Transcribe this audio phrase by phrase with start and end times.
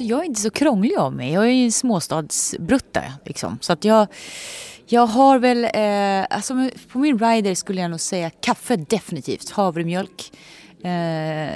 [0.00, 1.32] alltså jag är inte så krånglig av mig.
[1.32, 3.58] Jag är ju en småstadsbrutta liksom.
[3.60, 4.06] Så att jag,
[4.86, 9.50] jag har väl, eh, alltså på min rider skulle jag nog säga kaffe definitivt.
[9.50, 10.32] Havremjölk.
[10.84, 11.50] Eh,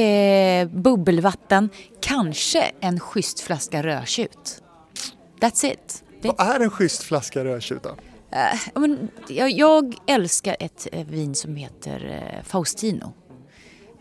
[0.00, 1.70] eh, bubbelvatten.
[2.00, 4.62] Kanske en schysst flaska rödtjut.
[5.40, 6.04] That's it.
[6.22, 7.96] Vad är en schysst flaska rödtjut då?
[8.74, 13.12] Men, jag, jag, älskar ett uh, vin som heter uh, Faustino.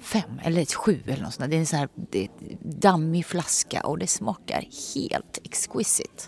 [0.02, 1.49] Fem eller sju eller något sånt.
[1.49, 2.30] Det är en sån här det är
[2.62, 6.23] dammig flaska och det smakar helt exquisite.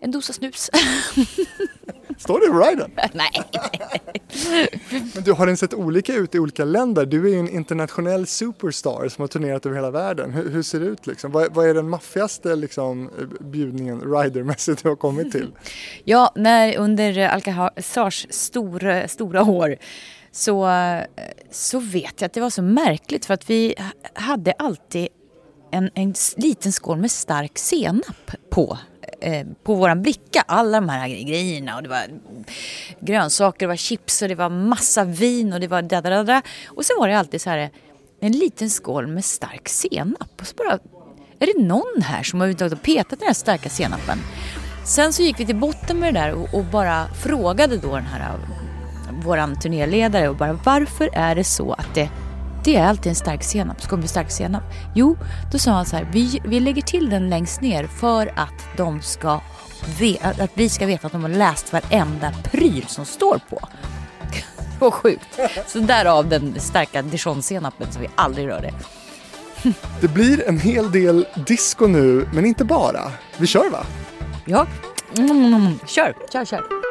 [0.00, 0.70] En dosa snus.
[2.18, 2.90] Står det i riden?
[3.12, 3.30] Nej.
[5.14, 7.06] Men du, har den sett olika ut i olika länder?
[7.06, 10.32] Du är ju en internationell superstar som har turnerat över hela världen.
[10.32, 11.32] Hur, hur ser det ut liksom?
[11.32, 13.10] Vad, vad är den maffigaste liksom,
[13.40, 15.52] bjudningen ridermässigt du har kommit till?
[16.04, 19.76] ja, när, under Alcazars stora, stora år
[20.32, 20.70] så,
[21.50, 23.74] så vet jag att det var så märkligt för att vi
[24.14, 25.08] hade alltid
[25.70, 28.78] en, en liten skål med stark senap på
[29.20, 31.76] eh, på våran bricka alla de här grejerna.
[31.76, 32.02] Och det var
[33.00, 36.42] grönsaker, det var chips och det var massa vin och det var da, da, da.
[36.66, 37.70] Och sen var det alltid så här
[38.20, 40.40] en liten skål med stark senap.
[40.40, 40.78] Och så bara,
[41.38, 44.18] är det någon här som har petat den här starka senapen?
[44.84, 48.06] Sen så gick vi till botten med det där och, och bara frågade då den
[48.06, 48.38] här
[49.24, 52.10] våran turnéledare och bara varför är det så att det
[52.64, 53.82] det är alltid en stark senap.
[53.82, 54.62] Ska det bli stark senap?
[54.94, 55.16] Jo,
[55.52, 59.02] då sa han så här, vi, vi lägger till den längst ner för att de
[59.02, 59.40] ska
[60.38, 63.68] att vi ska veta att de har läst varenda pryl som står på.
[64.78, 65.40] Vad sjukt.
[65.66, 68.72] Så därav den starka dijonsenapen som vi aldrig rörde.
[70.00, 73.12] Det blir en hel del disco nu, men inte bara.
[73.36, 73.84] Vi kör va?
[74.44, 74.66] Ja.
[75.16, 76.87] Mm, kör, kör, kör.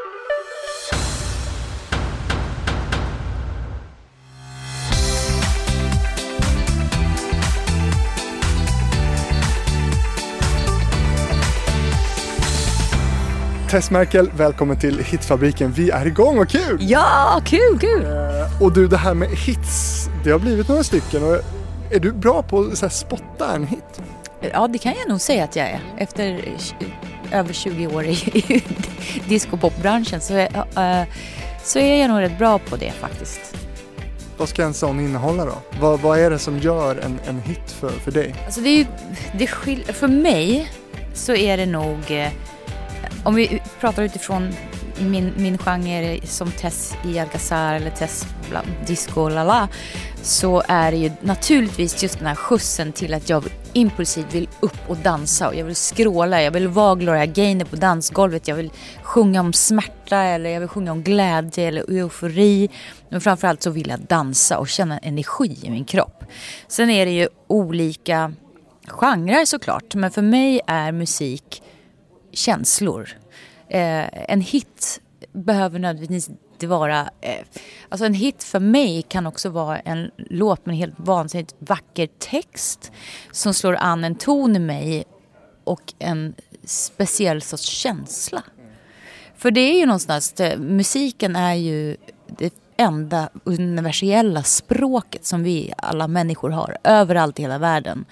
[13.69, 15.71] Tess Merkel, välkommen till Hitfabriken.
[15.71, 16.77] Vi är igång, vad kul!
[16.79, 18.05] Ja, kul, kul!
[18.05, 21.23] Uh, och du, det här med hits, det har blivit några stycken.
[21.23, 21.39] Och
[21.91, 24.01] är du bra på att så här, spotta en hit?
[24.53, 25.81] Ja, det kan jag nog säga att jag är.
[25.97, 26.41] Efter
[27.31, 28.63] över 20 år i,
[29.27, 31.07] discopopbranschen så, är, uh,
[31.63, 33.57] så är jag nog rätt bra på det faktiskt.
[34.37, 35.55] Vad ska en sån innehålla då?
[35.79, 38.35] Vad, vad är det som gör en, en hit för, för dig?
[38.45, 38.85] Alltså det är ju,
[39.37, 40.71] det skil, för mig
[41.13, 42.29] så är det nog eh,
[43.23, 44.53] om vi pratar utifrån
[44.99, 49.69] min, min genre som Tess i Alcazar eller Tess bland disco lala
[50.21, 54.89] så är det ju naturligtvis just den här skjutsen till att jag impulsivt vill upp
[54.89, 58.71] och dansa och jag vill skråla, jag vill vara Gloria Gaynor på dansgolvet, jag vill
[59.03, 62.69] sjunga om smärta eller jag vill sjunga om glädje eller eufori.
[63.09, 66.23] Men framförallt så vill jag dansa och känna energi i min kropp.
[66.67, 68.33] Sen är det ju olika
[68.87, 71.61] genrer såklart, men för mig är musik
[72.37, 73.09] känslor.
[73.69, 75.01] Eh, en hit
[75.33, 77.09] behöver nödvändigtvis inte vara...
[77.21, 77.45] Eh,
[77.89, 82.07] alltså en hit för mig kan också vara en låt med en helt vansinnigt vacker
[82.19, 82.91] text
[83.31, 85.03] som slår an en ton i mig
[85.63, 88.43] och en speciell sorts känsla.
[89.35, 95.73] För det är ju någonstans, det, musiken är ju det enda universella språket som vi
[95.77, 98.05] alla människor har överallt i hela världen.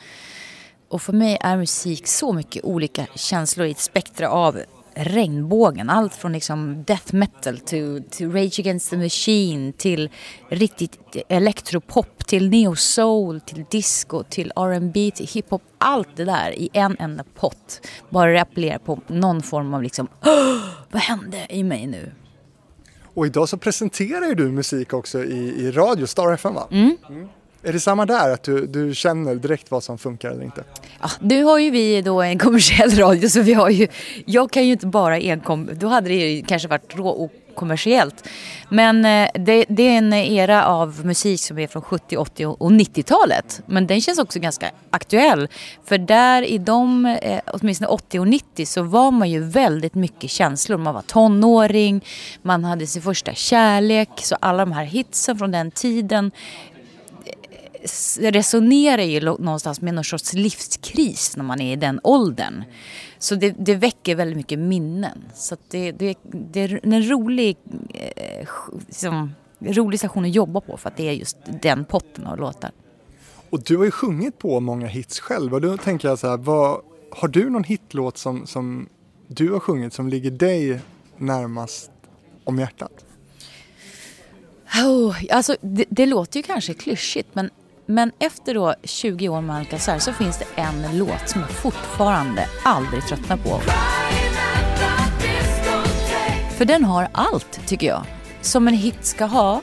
[0.96, 4.62] Och för mig är musik så mycket olika känslor i ett spektra av
[4.94, 5.90] regnbågen.
[5.90, 10.10] Allt från liksom death metal till, till Rage Against the Machine till
[10.50, 15.62] riktigt elektropop till neo soul till disco till R&B till hiphop.
[15.78, 17.88] Allt det där i en enda pott.
[18.10, 20.08] Bara det appellerar på någon form av liksom
[20.92, 22.12] vad hände i mig nu?
[23.04, 26.68] Och idag så presenterar du musik också i, i radio, Star FM va?
[26.72, 26.98] Mm.
[27.10, 27.28] Mm.
[27.66, 30.64] Är det samma där, att du, du känner direkt vad som funkar eller inte?
[31.02, 33.88] Ja, nu har ju vi då en kommersiell radio så vi har ju,
[34.26, 38.28] jag kan ju inte bara enkom, då hade det ju kanske varit rå kommersiellt.
[38.70, 42.72] Men eh, det, det, är en era av musik som är från 70, 80 och
[42.72, 43.62] 90-talet.
[43.66, 45.48] Men den känns också ganska aktuell.
[45.86, 50.30] För där i de, eh, åtminstone 80 och 90 så var man ju väldigt mycket
[50.30, 50.78] känslor.
[50.78, 52.06] Man var tonåring,
[52.42, 54.10] man hade sin första kärlek.
[54.16, 56.32] Så alla de här hitsen från den tiden
[58.20, 62.64] resonerar ju någonstans med någon sorts livskris när man är i den åldern.
[63.20, 65.24] Så det, det väcker väldigt mycket minnen.
[65.34, 67.58] Så det, det, det, är en rolig,
[67.94, 68.48] eh,
[68.88, 72.72] liksom, rolig station att jobba på för att det är just den potten av låtar.
[73.50, 76.38] Och du har ju sjungit på många hits själv och då tänker jag så här,
[76.38, 78.90] vad, har du någon hitlåt som, som
[79.28, 80.80] du har sjungit som ligger dig
[81.18, 81.92] närmast
[82.44, 83.06] om hjärtat?
[84.84, 87.50] Oh, alltså, det, det låter ju kanske klyschigt men
[87.86, 92.46] men efter då 20 år med Alcazar så finns det en låt som jag fortfarande
[92.64, 93.60] aldrig tröttnar på.
[96.58, 98.06] För den har allt, tycker jag,
[98.42, 99.62] som en hit ska ha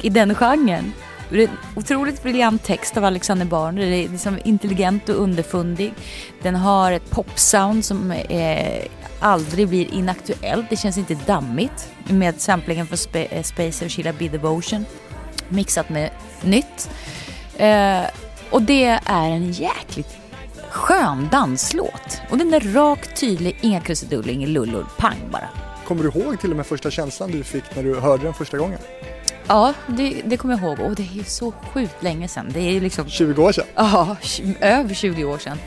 [0.00, 0.92] i den genren.
[1.30, 3.76] Det är en otroligt briljant text av Alexander Barn.
[3.76, 5.94] Den är liksom intelligent och underfundig.
[6.42, 8.84] Den har ett popsound som eh,
[9.20, 10.70] aldrig blir inaktuellt.
[10.70, 14.28] Det känns inte dammigt med samplingen från Sp eh, Space och Sheila B.
[14.28, 14.84] Devotion
[15.48, 16.10] mixat med
[16.42, 16.90] nytt.
[17.56, 18.02] Eh,
[18.50, 20.16] och det är en jäkligt
[20.70, 22.20] skön danslåt.
[22.30, 25.48] Och den är rak, tydlig, inga krusiduller, ingen lullull, pang bara.
[25.84, 28.58] Kommer du ihåg till och med första känslan du fick när du hörde den första
[28.58, 28.78] gången?
[29.46, 30.80] Ja, det, det kommer jag ihåg.
[30.80, 32.50] Och det är ju så sjukt länge sedan.
[32.54, 33.08] Det är liksom...
[33.08, 33.64] 20 år sedan?
[33.74, 34.16] Ja,
[34.60, 35.58] över 20 år sedan.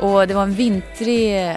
[0.00, 1.56] Och det var en vintrig eh,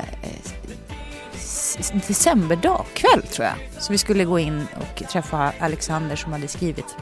[2.07, 3.83] decemberdag, kväll tror jag.
[3.83, 6.95] Så vi skulle gå in och träffa Alexander som hade skrivit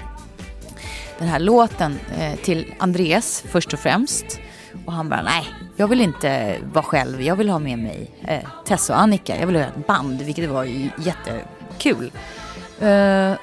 [1.19, 4.39] den här låten eh, till Andreas först och främst.
[4.85, 5.45] Och han bara, nej,
[5.75, 7.21] jag vill inte vara själv.
[7.21, 9.39] Jag vill ha med mig eh, Tessa och Annika.
[9.39, 10.63] Jag vill ha ett band, vilket var
[10.97, 12.11] jättekul.
[12.79, 13.33] Eh,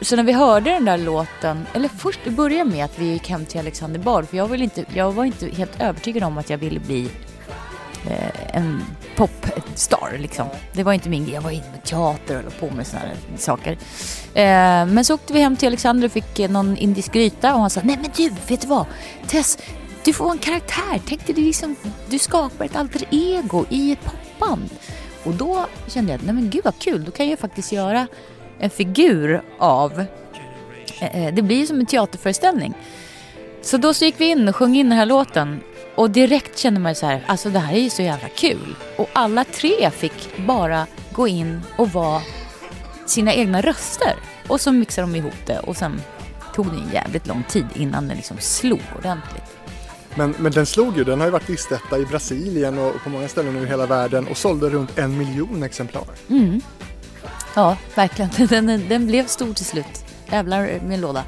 [0.00, 3.28] så när vi hörde den där låten, eller först det började med att vi gick
[3.28, 6.50] hem till Alexander Bard, för jag, vill inte, jag var inte helt övertygad om att
[6.50, 7.10] jag ville bli
[8.10, 8.84] Eh, en
[9.16, 10.46] popstar liksom.
[10.72, 13.08] Det var inte min grej, jag var inne med teater och höll på med sådana
[13.36, 13.72] saker.
[14.34, 17.60] Eh, men så åkte vi hem till Alexander och fick eh, någon indisk gryta och
[17.60, 18.86] han sa, nej men du, vet du vad?
[19.26, 19.58] Tess,
[20.04, 21.00] du får en karaktär.
[21.06, 21.76] Tänk dig, liksom,
[22.10, 24.70] du skapar ett alter ego i ett popband.
[25.24, 28.06] Och då kände jag, nej men gud vad kul, då kan jag faktiskt göra
[28.58, 30.04] en figur av,
[31.00, 32.74] eh, eh det blir som en teaterföreställning.
[33.62, 35.60] Så då så gick vi in och sjöng in den här låten
[35.94, 38.76] och direkt kände man så här, alltså det här är ju så jävla kul.
[38.96, 42.22] Och alla tre fick bara gå in och vara
[43.06, 44.14] sina egna röster.
[44.48, 46.00] Och så mixade de ihop det och sen
[46.54, 49.42] tog det en jävligt lång tid innan den liksom slog ordentligt.
[50.14, 53.28] Men, men den slog ju, den har ju varit listetta i Brasilien och på många
[53.28, 56.04] ställen i hela världen och sålde runt en miljon exemplar.
[56.28, 56.60] Mm.
[57.54, 58.30] Ja, verkligen.
[58.66, 60.04] Den, den blev stor till slut.
[60.30, 61.24] Jävlar min låda.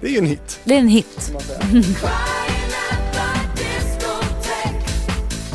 [0.00, 0.60] Det är ju en hit.
[0.64, 1.32] Det är en hit.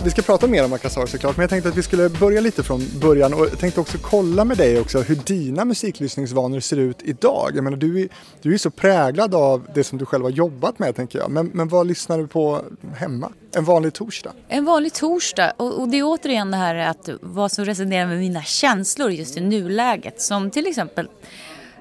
[0.04, 2.64] Vi ska prata mer om Akasar såklart, men jag tänkte att vi skulle börja lite
[2.64, 7.02] från början och jag tänkte också kolla med dig också hur dina musiklyssningsvanor ser ut
[7.02, 7.52] idag.
[7.56, 8.10] Jag menar, du är,
[8.42, 11.32] du är så präglad av det som du själv har jobbat med, tänker jag.
[11.32, 12.62] Men, men vad lyssnar du på
[12.96, 13.32] hemma?
[13.56, 14.32] En vanlig torsdag?
[14.48, 18.20] En vanlig torsdag, och, och det är återigen det här att vad som resonerar med
[18.20, 20.22] mina känslor just i nuläget.
[20.22, 21.08] Som till exempel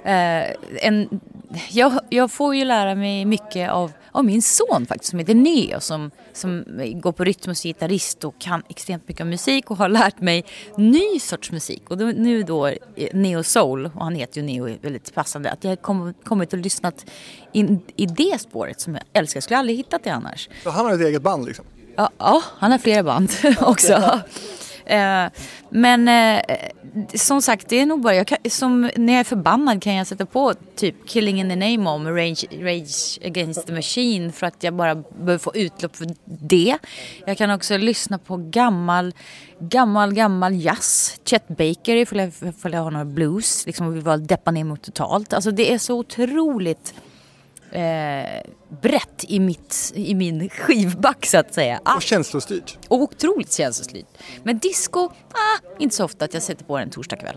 [0.04, 0.50] eh,
[0.80, 1.20] en,
[1.70, 5.80] jag, jag får ju lära mig mycket av av min son faktiskt som heter Neo
[5.80, 6.64] som, som
[6.94, 10.44] går på rytm och gitarrist och kan extremt mycket om musik och har lärt mig
[10.76, 11.82] ny sorts musik.
[11.90, 12.72] Och då, nu då
[13.12, 17.06] Neo Soul, och han heter ju Neo väldigt passande, att jag har kommit och lyssnat
[17.52, 19.36] in, i det spåret som jag älskar.
[19.36, 20.48] Jag skulle aldrig hittat det annars.
[20.62, 21.64] Så han har ett eget band liksom?
[21.96, 24.20] Ja, ja han har flera band också.
[24.90, 25.30] Eh,
[25.70, 26.42] men eh,
[27.14, 30.26] som sagt, det är nog bara, kan, som, när jag är förbannad kan jag sätta
[30.26, 34.74] på typ Killing in the name of Rage, Rage Against the Machine för att jag
[34.74, 36.78] bara behöver få utlopp för det.
[37.26, 39.14] Jag kan också lyssna på gammal,
[39.58, 41.20] gammal, gammal jazz.
[41.24, 44.82] Chet Baker ifall jag, ifall jag har några blues, liksom vill vara deppa ner mot
[44.82, 45.32] totalt.
[45.32, 46.94] Alltså det är så otroligt
[47.72, 48.42] eh,
[48.82, 51.80] brett i, mitt, i min skivback så att säga.
[51.84, 51.96] Ah.
[51.96, 52.78] Och känslostyrt.
[52.88, 54.06] Och otroligt känslostyrt.
[54.42, 55.00] Men disco,
[55.32, 57.36] ah, inte så ofta att jag sätter på den torsdag kväll.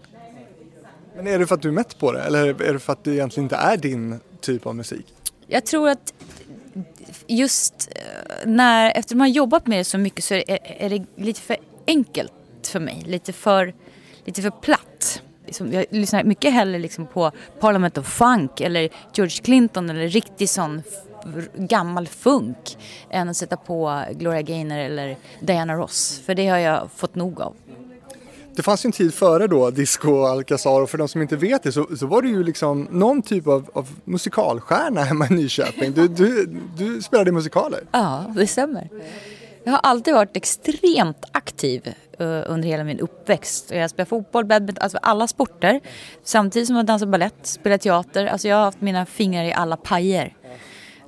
[1.15, 3.03] Men är det för att du är mätt på det eller är det för att
[3.03, 5.05] det egentligen inte är din typ av musik?
[5.47, 6.13] Jag tror att
[7.27, 10.89] just eh, när, efter man har jobbat med det så mycket så är det, är
[10.89, 12.31] det lite för enkelt
[12.63, 13.03] för mig.
[13.05, 13.73] Lite för,
[14.25, 15.21] lite för platt
[15.53, 20.49] liksom, jag lyssnar mycket hellre liksom på Parliament of Funk eller George Clinton eller riktig
[20.49, 20.83] sån
[21.55, 22.77] gammal funk
[23.09, 26.21] än att sätta på Gloria Gaynor eller Diana Ross.
[26.25, 27.55] För det har jag fått nog av.
[28.55, 31.35] Det fanns ju en tid före då, disco och Alcazar och för de som inte
[31.35, 35.33] vet det så, så var du ju liksom någon typ av, av musikalstjärna hemma i
[35.33, 35.93] Nyköping.
[35.93, 37.83] Du, du, du spelade musikaler.
[37.91, 38.89] Ja, det stämmer.
[39.63, 43.71] Jag har alltid varit extremt aktiv Eh, under hela min uppväxt.
[43.71, 45.79] Jag spelade fotboll, badminton, alltså alla sporter.
[46.23, 48.25] Samtidigt som jag dansade ballett, spelade teater.
[48.25, 50.35] Alltså jag har haft mina fingrar i alla pajer.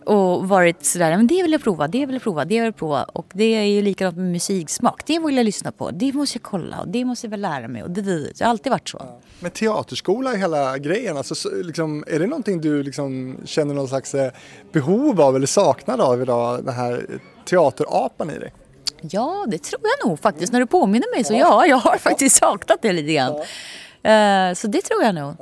[0.06, 2.76] Och varit sådär, men det vill jag prova, det vill jag prova, det vill jag
[2.76, 3.04] prova.
[3.04, 5.06] Och det är ju likadant med musiksmak.
[5.06, 7.68] Det vill jag lyssna på, det måste jag kolla och det måste jag väl lära
[7.68, 7.84] mig.
[7.84, 8.98] Och det, det, det har alltid varit så.
[9.02, 9.20] Ja.
[9.40, 11.18] Men teaterskola är hela grejen.
[11.18, 14.32] Alltså, liksom, är det någonting du liksom känner någon slags eh,
[14.72, 16.66] behov av eller saknad av idag?
[16.66, 17.06] Den här
[17.46, 18.54] teaterapan i dig?
[19.02, 20.54] Ja, det tror jag nog faktiskt.
[20.54, 23.34] När du påminner mig så ja, jag har faktiskt saknat det lite grann.
[23.34, 25.36] Uh, så det tror jag nog.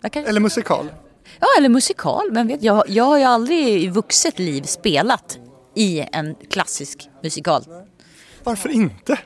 [0.00, 0.24] Jag kan...
[0.24, 0.92] Eller musikal?
[1.40, 2.32] Ja, eller musikal.
[2.32, 5.38] Men vet, jag, jag har ju aldrig i vuxet liv spelat
[5.74, 7.64] i en klassisk musikal.
[8.44, 9.18] Varför inte?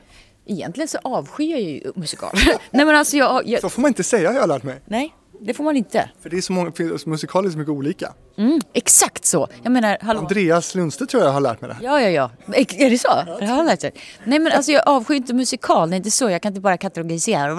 [0.45, 2.31] Egentligen så avskyr jag ju musikal.
[2.71, 3.61] nej men alltså jag, jag...
[3.61, 4.81] Så får man inte säga har jag lärt mig.
[4.85, 6.09] Nej, det får man inte.
[6.21, 6.71] För det är så många,
[7.05, 8.13] musikaler är så mycket olika.
[8.37, 9.47] Mm, exakt så.
[9.63, 10.19] Jag menar, hallå.
[10.19, 11.77] Andreas Lundstedt tror jag har lärt mig det.
[11.81, 12.31] Ja, ja, ja.
[12.55, 13.37] Är det så?
[13.39, 13.93] Det har han lärt sig.
[14.23, 16.29] Nej men alltså jag avskyr inte musikal, det är inte så.
[16.29, 17.57] Jag kan inte bara kategorisera.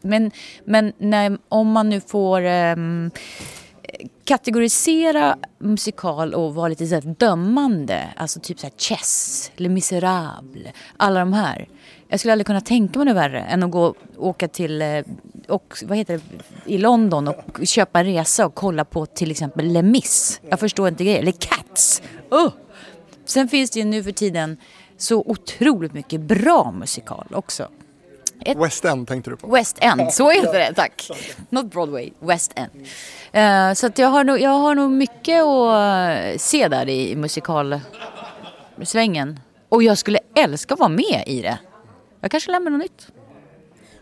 [0.00, 0.30] Men,
[0.64, 3.10] men när, om man nu får um,
[4.24, 11.20] kategorisera musikal och vara lite så dömande, alltså typ så här Chess, Les Misérables, alla
[11.20, 11.68] de här.
[12.08, 15.02] Jag skulle aldrig kunna tänka mig något värre än att gå åka till eh,
[15.48, 16.22] och, vad heter det,
[16.72, 20.40] i London och köpa en resa och kolla på till exempel Les Mis.
[20.48, 21.18] Jag förstår inte grejer.
[21.18, 22.02] Eller Cats.
[22.32, 22.52] Uh!
[23.24, 24.56] Sen finns det ju nu för tiden
[24.96, 27.68] så otroligt mycket bra musikal också.
[28.40, 28.58] Ett...
[28.58, 29.54] West End tänkte du på?
[29.54, 31.10] West End, så heter det, tack.
[31.50, 32.70] Not Broadway, West End.
[33.36, 39.40] Uh, så att jag, har nog, jag har nog mycket att se där i musikalsvängen.
[39.68, 41.58] Och jag skulle älska att vara med i det.
[42.24, 43.08] Jag kanske lär mig något nytt.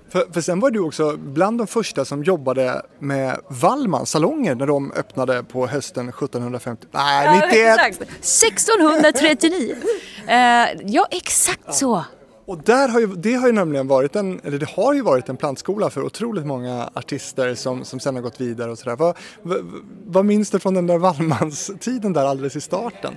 [0.08, 4.66] För, för sen var du också bland de första som jobbade med Wallmans salonger när
[4.66, 6.86] de öppnade på hösten 1750.
[6.90, 7.76] Nej, 91!
[7.78, 9.74] Ja, 1639!
[9.74, 12.04] uh, ja, exakt så.
[12.44, 15.28] Och där har ju, det har ju nämligen varit en, eller det har ju varit
[15.28, 18.96] en plantskola för otroligt många artister som, som sen har gått vidare och sådär.
[18.96, 23.16] Vad, vad, vad minns du från den där Wallmans-tiden där alldeles i starten?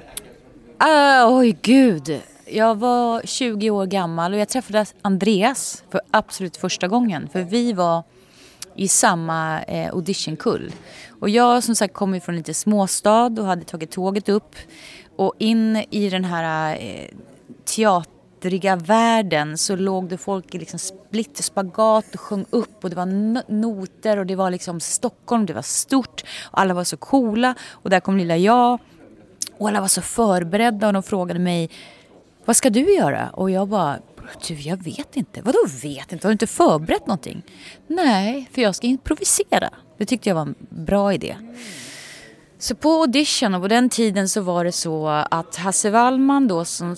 [0.84, 6.88] Uh, oj gud, jag var 20 år gammal och jag träffade Andreas för absolut första
[6.88, 7.30] gången.
[7.30, 8.04] För vi var
[8.76, 10.72] i samma eh, auditionkull.
[11.20, 14.56] Och jag som sagt kommer från en liten småstad och hade tagit tåget upp
[15.16, 17.10] och in i den här eh,
[17.76, 22.96] teatriga världen så låg det folk i liksom split spagat och sjöng upp och det
[22.96, 27.56] var noter och det var liksom Stockholm, det var stort och alla var så coola
[27.72, 28.80] och där kom lilla jag
[29.58, 31.70] och alla var så förberedda och de frågade mig
[32.46, 33.30] vad ska du göra?
[33.30, 34.00] Och jag bara,
[34.48, 35.42] du jag vet inte.
[35.42, 36.28] Vadå vet inte?
[36.28, 37.42] Har du inte förberett någonting?
[37.88, 39.70] Nej, för jag ska improvisera.
[39.98, 41.36] Det tyckte jag var en bra idé.
[42.58, 46.66] Så på audition och på den tiden så var det så att Hasse Wallman då
[46.66, 46.96] som,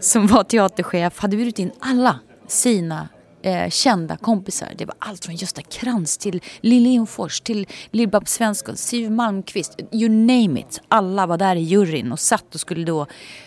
[0.00, 3.08] som var teaterchef hade bjudit in alla sina
[3.42, 4.68] eh, kända kompisar.
[4.78, 10.08] Det var allt från Gösta Krantz till Lill Lindfors till Lill-Babs Svensson, Siw Malmkvist, you
[10.08, 10.80] name it.
[10.88, 13.06] Alla var där i juryn och satt och skulle då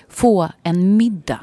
[0.09, 1.39] få en middag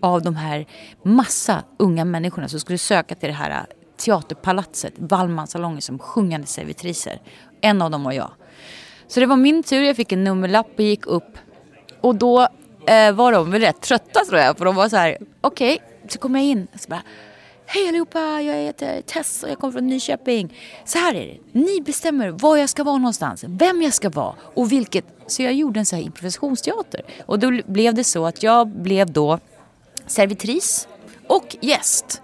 [0.00, 0.66] av de här
[1.02, 7.20] massa unga människorna som skulle söka till det här äh, teaterpalatset, Wallmansalongen som sjungande servitriser.
[7.60, 8.30] En av dem var jag.
[9.08, 11.38] Så det var min tur, jag fick en nummerlapp och gick upp.
[12.00, 12.48] Och då
[12.86, 16.08] eh, var de väl rätt trötta tror jag, för de var så här, okej, okay.
[16.08, 16.66] så kom jag in.
[16.74, 17.02] Så bara,
[17.68, 20.54] Hej allihopa, jag heter Tess och jag kommer från Nyköping.
[20.84, 24.34] Så här är det, ni bestämmer var jag ska vara någonstans, vem jag ska vara
[24.54, 25.04] och vilket.
[25.26, 27.02] Så jag gjorde en så här improvisationsteater.
[27.26, 29.38] Och då blev det så att jag blev då
[30.06, 30.88] servitris
[31.26, 32.22] och gäst.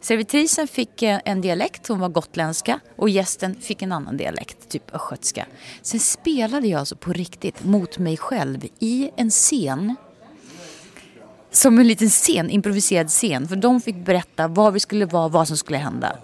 [0.00, 4.94] Servitrisen fick eh, en dialekt, hon var gotländska och gästen fick en annan dialekt, typ
[4.94, 5.46] östgötska.
[5.82, 9.96] Sen spelade jag alltså på riktigt mot mig själv i en scen
[11.50, 13.48] som en liten scen, improviserad scen.
[13.48, 16.16] För de fick berätta vad vi skulle vara, vad som skulle hända.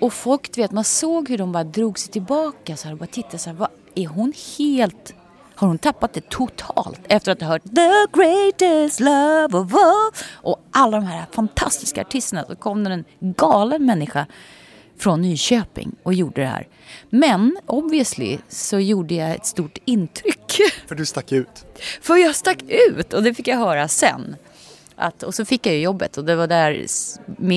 [0.00, 2.98] Och folk, du vet, man såg hur de bara drog sig tillbaka så här, och
[2.98, 5.14] bara tittade så här, vad, är hon helt...
[5.54, 10.10] Har hon tappat det totalt efter att ha hört The greatest love of all?
[10.32, 12.44] Och alla de här fantastiska artisterna.
[12.48, 14.26] Så kom det en galen människa
[14.98, 16.68] från Nyköping och gjorde det här.
[17.10, 20.60] Men obviously så gjorde jag ett stort intryck.
[20.86, 21.64] För du stack ut?
[22.00, 24.36] För jag stack ut och det fick jag höra sen.
[24.96, 26.86] Att, och så fick jag ju jobbet och det var där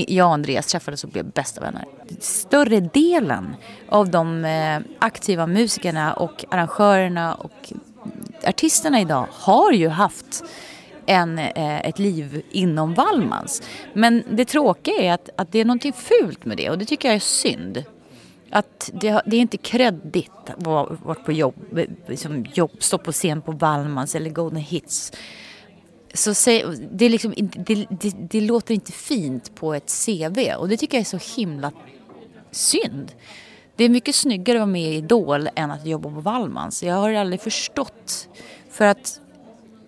[0.08, 1.86] jag och Andreas träffades och blev bästa vänner.
[2.20, 3.56] Större delen
[3.90, 7.74] av de eh, aktiva musikerna och arrangörerna och
[8.48, 10.44] artisterna idag har ju haft
[11.06, 13.62] en, eh, ett liv inom Wallmans.
[13.94, 17.08] Men det tråkiga är att, att det är någonting fult med det och det tycker
[17.08, 17.84] jag är synd.
[18.52, 20.64] Att det, det är inte kreddigt att
[21.04, 25.12] vara på jobb, eh, liksom jobb, stå på scen på Wallmans eller Golden Hits.
[26.14, 26.30] Så
[26.92, 30.98] det, är liksom, det, det, det, låter inte fint på ett CV och det tycker
[30.98, 31.72] jag är så himla
[32.52, 33.12] synd.
[33.76, 36.84] Det är mycket snyggare att vara med i Idol än att jobba på Wallmans.
[36.84, 38.30] Jag har aldrig förstått.
[38.70, 39.22] För att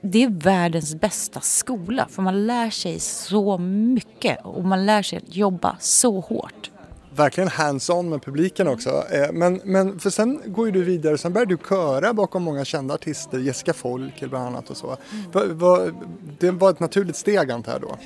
[0.01, 5.17] det är världens bästa skola för man lär sig så mycket och man lär sig
[5.17, 6.71] att jobba så hårt.
[7.15, 8.89] Verkligen hands-on med publiken också.
[8.89, 12.65] Eh, men, men för sen går ju du vidare, sen börjar du köra bakom många
[12.65, 14.97] kända artister, Jessica Folk bland annat och så.
[15.31, 15.93] Mm.
[16.39, 17.97] Det var ett naturligt steg antar jag då?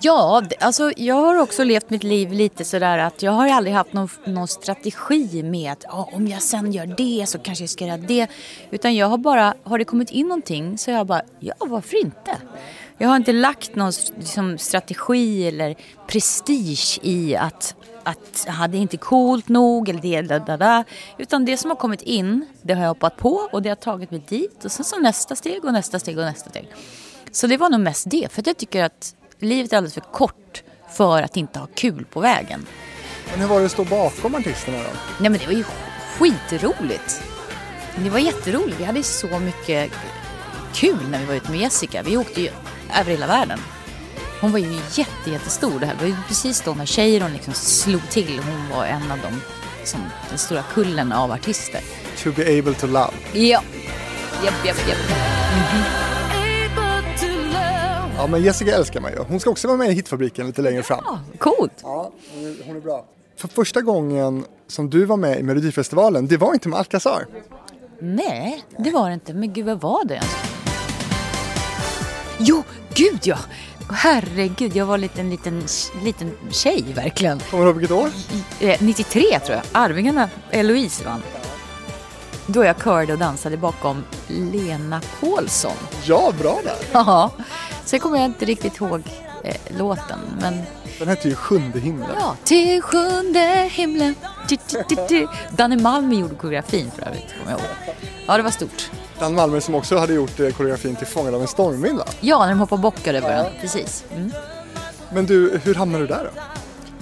[0.00, 3.92] Ja, alltså jag har också levt mitt liv lite sådär att jag har aldrig haft
[3.92, 7.86] någon, någon strategi med att ja, om jag sen gör det så kanske jag ska
[7.86, 8.26] göra det.
[8.70, 12.30] Utan jag har bara, har det kommit in någonting så jag bara, ja varför inte?
[12.98, 17.74] Jag har inte lagt någon liksom, strategi eller prestige i att,
[18.06, 20.84] att ja, det är inte coolt nog eller det, da, da, da.
[21.18, 24.10] Utan det som har kommit in, det har jag hoppat på och det har tagit
[24.10, 24.64] mig dit.
[24.64, 26.68] Och sen så nästa steg och nästa steg och nästa steg.
[27.32, 30.00] Så det var nog mest det, för att jag tycker att livet är alldeles för
[30.00, 32.66] kort för att inte ha kul på vägen.
[33.30, 34.90] Men hur var det att stå bakom artisterna då?
[35.20, 35.64] Nej men det var ju
[36.18, 37.22] skitroligt.
[37.96, 38.80] Det var jätteroligt.
[38.80, 39.92] Vi hade så mycket
[40.74, 42.02] kul när vi var ute med Jessica.
[42.02, 42.50] Vi åkte ju
[43.00, 43.58] över hela världen.
[44.40, 45.80] Hon var ju jätte, jättestor.
[45.80, 48.40] Det här var ju precis då när Cheiron liksom slog till.
[48.44, 49.40] Hon var en av de,
[49.86, 51.80] som, den stora kullen av artister.
[52.22, 53.12] To be able to love.
[53.32, 53.62] Ja.
[54.44, 54.98] Japp, japp, japp.
[58.18, 59.18] Ja men Jessica älskar man ju.
[59.18, 61.00] Hon ska också vara med i Hitfabriken lite längre fram.
[61.04, 61.72] Ja, coolt.
[61.82, 63.04] Ja, hon är, hon är bra.
[63.36, 67.26] För första gången som du var med i Melodifestivalen, det var inte med Alcazar.
[68.00, 69.34] Nej, det var det inte.
[69.34, 70.22] Men gud, vad var det?
[72.38, 72.62] Jo,
[72.94, 73.38] gud ja!
[73.92, 75.62] Herregud, jag var en liten, liten,
[76.02, 77.38] liten tjej verkligen.
[77.50, 78.10] Kommer du ihåg vilket år?
[78.60, 79.62] Eh, 93 tror jag.
[79.72, 81.22] Arvingarna, Eloise vann.
[82.46, 85.72] Då jag körde och dansade bakom Lena Paulsson.
[86.04, 86.76] Ja, bra där.
[86.92, 87.30] Ja,
[87.84, 89.02] sen kommer jag inte riktigt ihåg
[89.44, 90.62] eh, låten, men
[90.98, 92.08] Den hette ju Sjunde himlen.
[92.20, 92.36] ja.
[92.44, 94.14] Till sjunde himlen.
[94.48, 95.28] Du, du, du, du.
[95.56, 97.96] Danne Malmö gjorde koreografin för övrigt, kommer jag ihåg.
[98.26, 98.90] Ja, det var stort.
[99.18, 102.04] Dan Malmö som också hade gjort eh, koreografin till Fångad av en stormvind va?
[102.20, 103.46] Ja, när de hoppar bockar över den.
[103.60, 104.04] Precis.
[104.12, 104.32] Mm.
[105.12, 106.40] Men du, hur hamnade du där då?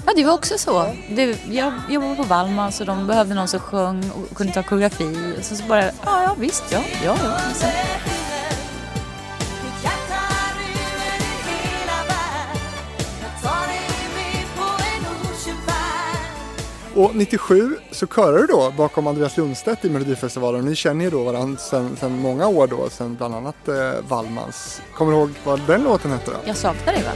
[0.06, 0.86] Ja, det var också så.
[1.10, 5.34] Det, jag jobbade på Wallman så de behövde någon som sjöng och kunde ta koreografi.
[5.38, 7.38] Och så, så bara, ja, ja visst, ja, ja, ja.
[7.54, 7.66] Så,
[16.96, 20.64] Och 97 så körade du då bakom Andreas Lundstedt i Melodifestivalen.
[20.64, 23.74] Ni känner ju då varandra sedan, sedan många år då, sedan bland annat eh,
[24.08, 24.82] Wallmans.
[24.94, 26.36] Kommer du ihåg vad den låten hette då?
[26.46, 27.10] jag saknar dig va?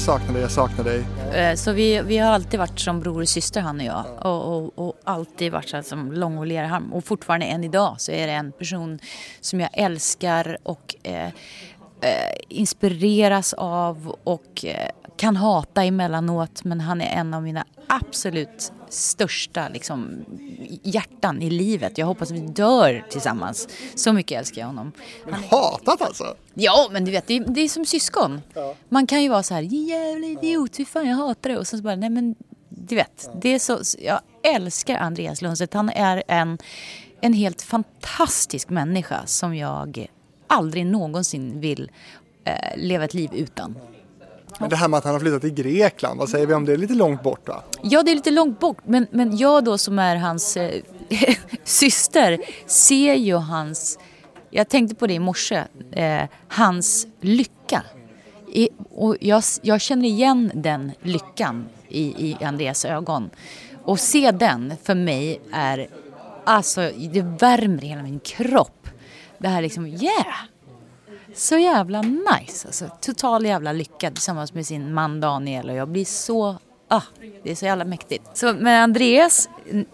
[0.00, 1.04] Saknar dig, jag saknar dig.
[1.34, 4.04] Eh, så vi, vi har alltid varit som bror och syster han och jag.
[4.22, 6.92] Och, och, och alltid varit så här som lång och lerarm.
[6.92, 8.98] Och fortfarande än idag så är det en person
[9.40, 11.32] som jag älskar och eh, eh,
[12.48, 16.64] inspireras av och eh, kan hata emellanåt.
[16.64, 20.24] Men han är en av mina absolut största liksom,
[20.82, 21.98] hjärtan i livet.
[21.98, 23.68] Jag hoppas vi dör tillsammans.
[23.94, 24.92] Så mycket älskar jag honom.
[25.30, 26.34] Han Hatat alltså?
[26.54, 28.40] Ja, men du vet, det är, det är som syskon.
[28.88, 31.58] Man kan ju vara så här, jävla idiot, fy fan jag hatar det.
[31.58, 32.34] Och sen så bara, nej men
[32.68, 35.74] du vet, det är så, jag älskar Andreas Lundstedt.
[35.74, 36.58] Han är en,
[37.20, 40.08] en helt fantastisk människa som jag
[40.46, 41.90] aldrig någonsin vill
[42.44, 43.76] eh, leva ett liv utan.
[44.58, 46.72] Men det här med att han har flyttat till Grekland, vad säger vi om det?
[46.72, 47.62] Är lite långt bort va?
[47.82, 50.82] Ja, det är lite långt bort, men, men jag då som är hans eh,
[51.64, 53.98] syster ser ju hans,
[54.50, 57.82] jag tänkte på det i morse, eh, hans lycka.
[58.52, 63.30] I, och jag, jag känner igen den lyckan i, i Andreas ögon.
[63.84, 65.88] Och se den för mig är,
[66.44, 68.88] alltså det värmer hela min kropp.
[69.38, 70.34] Det här liksom, yeah!
[71.34, 72.90] Så jävla nice alltså.
[73.00, 76.58] Total jävla lycka tillsammans med sin man Daniel och jag blir så
[76.92, 77.02] Ah,
[77.42, 78.36] det är så jävla mäktigt.
[78.36, 79.48] Så, men Andreas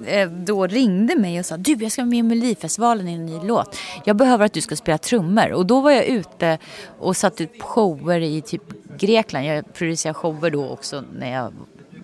[0.07, 3.27] eh, då ringde mig och sa du jag ska vara med i Melodifestivalen i en
[3.27, 3.77] ny låt.
[4.05, 5.53] Jag behöver att du ska spela trummor.
[5.53, 6.59] Och då var jag ute
[6.99, 8.63] och satte ut shower i typ
[8.99, 9.47] Grekland.
[9.47, 11.53] Jag producerade shower då också när jag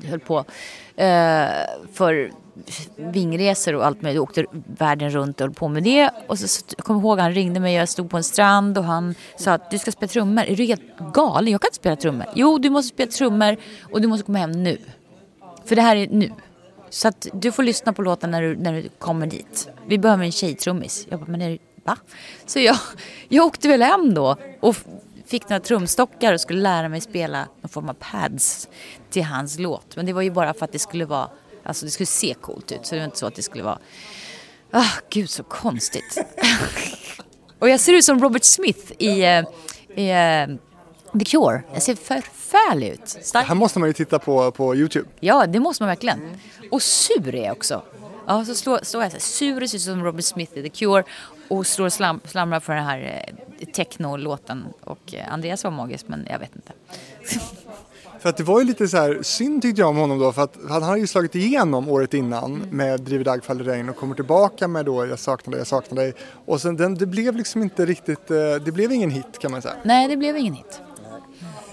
[0.05, 0.38] höll på.
[0.97, 1.49] Eh,
[1.92, 2.33] för
[2.97, 4.17] vingresor och allt möjligt.
[4.17, 4.47] Jag åkte
[4.79, 6.11] världen runt och höll på med det.
[6.27, 9.15] Och så, så jag ihåg han ringde mig, jag stod på en strand och han
[9.37, 10.45] sa att du ska spela trummor.
[10.45, 11.53] Är du helt galen?
[11.53, 12.27] Jag kan inte spela trummor.
[12.35, 13.57] Jo, du måste spela trummor
[13.93, 14.79] och du måste komma hem nu.
[15.65, 16.31] För det här är nu.
[16.91, 19.69] Så att du får lyssna på låten när du, när du kommer dit.
[19.87, 21.07] Vi behöver en tjejtrummis.
[21.11, 21.97] Jag bara, men är det, va?
[22.47, 22.77] Så jag,
[23.29, 24.77] jag åkte väl hem då och
[25.27, 28.69] fick några trumstockar och skulle lära mig spela någon form av pads
[29.11, 29.97] till hans låt.
[29.97, 31.29] Men det var ju bara för att det skulle vara,
[31.64, 32.87] alltså det skulle se coolt ut.
[32.87, 33.79] Så det var inte så att det skulle vara,
[34.70, 36.18] ah gud så konstigt.
[37.59, 39.44] och jag ser ut som Robert Smith i, eh,
[39.96, 40.57] i eh,
[41.18, 41.62] The Cure.
[41.72, 43.09] Jag ser förfärlig ut.
[43.09, 45.09] Stark Här måste man ju titta på, på Youtube.
[45.20, 46.20] Ja, det måste man verkligen.
[46.70, 47.83] Och sur är jag också.
[48.27, 50.68] Ja, så står, jag så här, sur och ser ut som Robert Smith i The
[50.68, 51.05] Cure
[51.48, 53.27] och står och slam, slamrar för den här
[53.59, 54.64] eh, techno-låten.
[54.85, 56.72] Och eh, Andreas var magisk, men jag vet inte.
[58.23, 60.43] För att det var ju lite så här synd tyckte jag om honom då för
[60.43, 64.15] att han hade ju slagit igenom året innan med Driver Dag faller regn och kommer
[64.15, 66.15] tillbaka med då Jag saknar dig, jag saknar dig
[66.47, 69.63] och sen den, det blev liksom inte riktigt, eh, det blev ingen hit kan man
[69.63, 69.75] säga.
[69.83, 70.81] Nej, det blev ingen hit.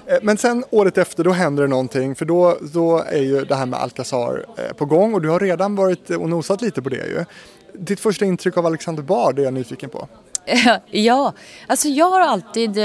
[0.05, 3.55] Eh, Men sen året efter då händer det någonting för då, då är ju det
[3.55, 6.89] här med Alcazar eh, på gång och du har redan varit och nosat lite på
[6.89, 7.25] det ju.
[7.73, 10.07] Ditt första intryck av Alexander Bard är jag nyfiken på.
[10.91, 11.33] ja,
[11.67, 12.77] alltså jag har alltid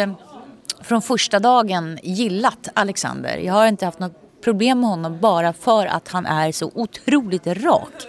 [0.85, 3.37] från första dagen gillat Alexander.
[3.37, 7.47] Jag har inte haft något problem med honom bara för att han är så otroligt
[7.47, 8.07] rak.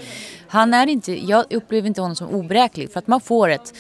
[0.48, 3.74] Han är inte, jag upplever inte honom som obräklig för att man får ett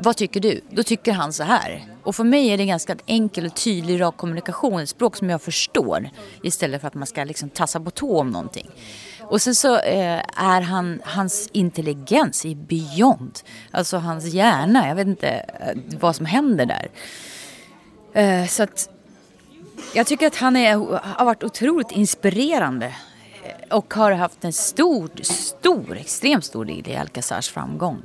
[0.00, 0.60] vad tycker du?
[0.70, 1.84] Då tycker han så här.
[2.02, 5.42] Och för mig är det ganska enkel och tydlig rak kommunikation, ett språk som jag
[5.42, 6.10] förstår
[6.42, 8.70] istället för att man ska liksom tassa på tå om någonting.
[9.20, 13.38] Och sen så eh, är han, hans intelligens är beyond.
[13.70, 16.88] Alltså hans hjärna, jag vet inte eh, vad som händer där.
[18.12, 18.88] Eh, så att
[19.94, 22.86] jag tycker att han är, har varit otroligt inspirerande
[23.42, 28.02] eh, och har haft en stor, stor, extremt stor del i Alcazars framgång.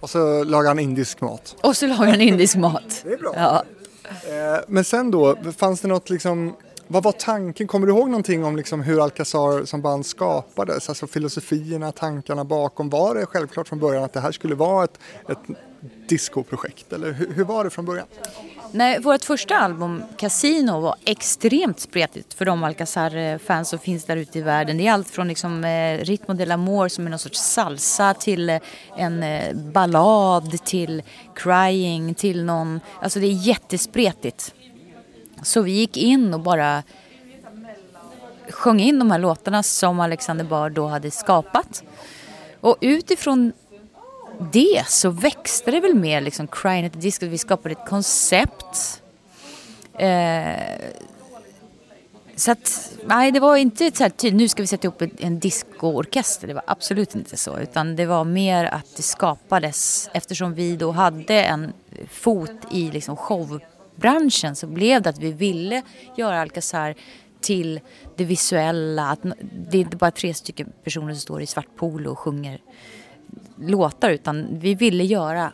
[0.00, 1.56] Och så lagar han indisk mat.
[1.62, 2.82] Och så lagar han indisk mat.
[3.04, 3.32] Det är bra.
[3.36, 3.64] Ja.
[4.04, 6.54] Eh, Men sen då, fanns det något liksom
[6.92, 7.66] vad var tanken?
[7.66, 10.88] Kommer du ihåg någonting om liksom hur Alcazar som band skapades?
[10.88, 12.90] Alltså filosofierna, tankarna bakom.
[12.90, 15.38] Var det självklart från början att det här skulle vara ett, ett
[16.08, 16.92] discoprojekt?
[16.92, 18.06] Eller hur, hur var det från början?
[18.74, 24.38] Nej, vårt första album, Casino, var extremt spretigt för de Alcazar-fans som finns där ute
[24.38, 24.78] i världen.
[24.78, 28.50] Det är allt från liksom, eh, Ritmo del Amor som är någon sorts salsa till
[28.50, 28.58] eh,
[28.96, 31.02] en eh, ballad till
[31.34, 32.80] crying till någon...
[33.02, 34.54] Alltså det är jättespretigt.
[35.42, 36.82] Så vi gick in och bara
[38.50, 41.82] sjöng in de här låtarna som Alexander Bard då hade skapat.
[42.60, 43.52] Och utifrån
[44.52, 47.26] det så växte det väl mer liksom Crying at the Disco.
[47.26, 49.02] Vi skapade ett koncept.
[49.98, 50.52] Eh,
[52.36, 55.10] så att, nej det var inte så här tydligt, nu ska vi sätta ihop en,
[55.18, 56.48] en discoorkester.
[56.48, 57.58] Det var absolut inte så.
[57.58, 61.72] Utan det var mer att det skapades, eftersom vi då hade en
[62.10, 65.82] fot i liksom showbranschen så blev det att vi ville
[66.16, 66.94] göra Alcazar
[67.40, 67.80] till
[68.16, 69.10] det visuella.
[69.10, 69.22] Att
[69.70, 72.60] det är inte bara tre stycken personer som står i svart polo och sjunger
[73.60, 75.52] låtar utan vi ville göra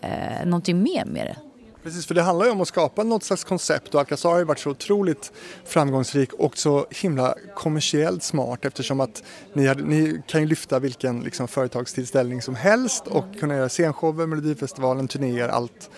[0.00, 1.36] eh, någonting mer med det.
[1.82, 4.44] Precis, för det handlar ju om att skapa något slags koncept och Alcazar har ju
[4.44, 5.32] varit så otroligt
[5.64, 11.20] framgångsrik och så himla kommersiellt smart eftersom att ni, hade, ni kan ju lyfta vilken
[11.20, 15.90] liksom, företagstillställning som helst och kunna göra scenshower, Melodifestivalen, turnéer, allt,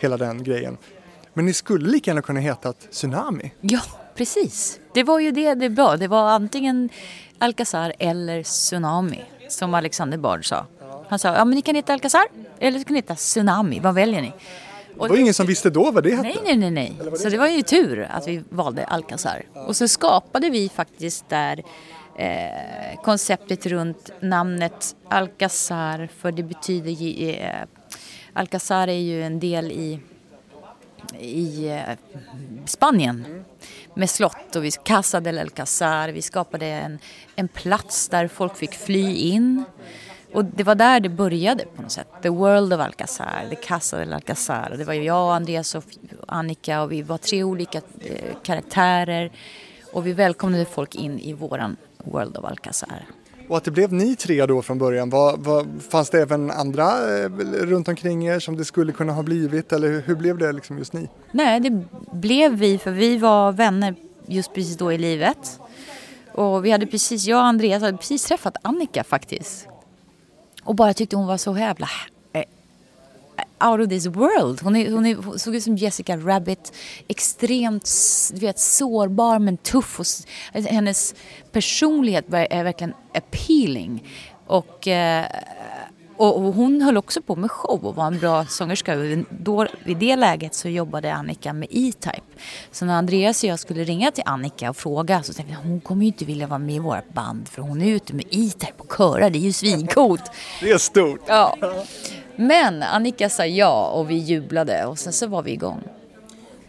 [0.00, 0.76] hela den grejen.
[1.34, 3.52] Men ni skulle lika gärna kunna heta Tsunami.
[3.60, 3.80] Ja,
[4.14, 4.80] precis.
[4.94, 5.96] Det var ju det det var.
[5.96, 6.88] Det var antingen
[7.38, 10.66] Alcazar eller Tsunami som Alexander Bard sa.
[11.08, 12.24] Han sa, ja men ni kan heta Alcazar
[12.58, 14.32] eller så kan ni heta Tsunami, vad väljer ni?
[15.00, 16.22] Det var ingen som visste då vad det hette.
[16.22, 17.18] Nej, nej, nej, nej.
[17.18, 19.42] Så det var ju tur att vi valde Alcazar.
[19.54, 21.62] Och så skapade vi faktiskt där
[22.16, 27.54] eh, konceptet runt namnet Alcazar för det betyder ju, eh,
[28.32, 30.00] Alcazar är ju en del i,
[31.20, 31.80] i eh,
[32.66, 33.44] Spanien
[33.94, 36.08] med slott och vi Casa del Alcazar.
[36.08, 36.98] Vi skapade en,
[37.36, 39.64] en plats där folk fick fly in.
[40.38, 42.08] Och det var där det började på något sätt.
[42.22, 44.68] The World of Alcazar, The Casa del Alcazar.
[44.72, 45.84] Och det var jag, Andreas och
[46.26, 49.32] Annika och vi var tre olika eh, karaktärer.
[49.92, 53.06] Och vi välkomnade folk in i våran World of Alcazar.
[53.48, 56.84] Och att det blev ni tre då från början, vad, vad, fanns det även andra
[57.18, 57.28] eh,
[57.62, 60.78] runt omkring er som det skulle kunna ha blivit eller hur, hur blev det liksom
[60.78, 61.08] just ni?
[61.32, 63.94] Nej, det blev vi för vi var vänner
[64.26, 65.60] just precis då i livet.
[66.32, 69.68] Och vi hade precis, jag och Andreas hade precis träffat Annika faktiskt.
[70.68, 71.88] Och bara tyckte hon var så jävla
[72.32, 72.44] eh,
[73.70, 74.60] out of this world.
[74.62, 76.72] Hon, är, hon, är, hon såg ut som Jessica Rabbit.
[77.08, 77.90] Extremt
[78.34, 80.00] du vet, sårbar men tuff.
[80.00, 80.06] Och,
[80.62, 81.14] hennes
[81.52, 84.08] personlighet är verkligen appealing.
[84.46, 85.26] Och, eh,
[86.18, 88.96] och, och hon höll också på med show och var en bra sångerska.
[89.30, 92.22] Då, vid det läget så jobbade Annika med E-Type.
[92.72, 95.80] Så när Andreas och jag skulle ringa till Annika och fråga så tänkte jag hon
[95.80, 98.72] kommer ju inte vilja vara med i vårt band för hon är ute med E-Type
[98.76, 99.30] och körar.
[99.30, 100.30] Det är ju svincoolt.
[100.60, 101.20] Det är stort!
[101.26, 101.56] Ja.
[102.36, 105.82] Men Annika sa ja och vi jublade och sen så var vi igång.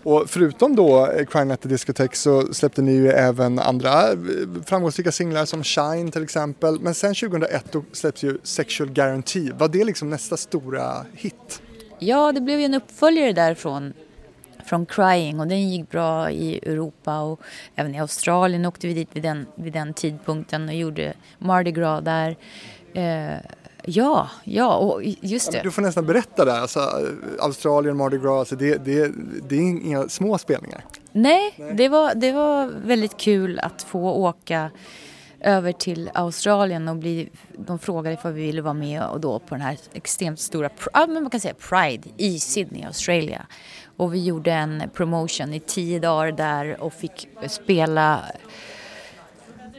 [0.04, 4.18] Och förutom då eh, Crying at the Discotheque så släppte ni ju även andra eh,
[4.66, 6.80] framgångsrika singlar som Shine till exempel.
[6.80, 9.52] Men sen 2001 då släpps ju Sexual Guarantee.
[9.58, 11.62] Var det liksom nästa stora hit?
[12.00, 13.94] Ja, det blev ju en uppföljare därifrån
[14.66, 17.42] från Crying och den gick bra i Europa och
[17.76, 22.04] även i Australien åkte vi dit vid den, vid den tidpunkten och gjorde Mardi Gras
[22.04, 22.38] där.
[22.94, 23.38] Eh,
[23.90, 25.62] Ja, ja, och just det.
[25.64, 26.80] Du får nästan berätta där, alltså,
[27.40, 29.12] Australien, Mardi Gras, alltså, det, det,
[29.50, 30.86] det är inga små spelningar.
[31.12, 34.72] Nej, Det, var, det var väldigt kul att få åka
[35.42, 39.56] över till Australien och bli, de frågade ifall vi ville vara med och då på
[39.56, 43.46] den här extremt stora, ja, men man kan säga Pride i Sydney, Australia.
[43.98, 48.22] Och vi gjorde en promotion i tio dagar där och fick spela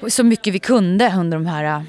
[0.09, 1.85] så mycket vi kunde under de här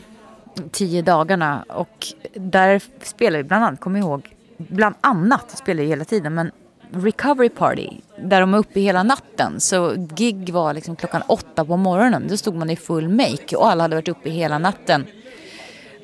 [0.71, 1.65] tio dagarna.
[1.67, 6.51] Och där spelade vi bland annat, kom ihåg, bland annat spelade vi hela tiden, men
[6.91, 9.59] recovery party där de är uppe hela natten.
[9.59, 12.27] Så gig var liksom klockan åtta på morgonen.
[12.27, 15.05] Då stod man i full make och alla hade varit uppe hela natten.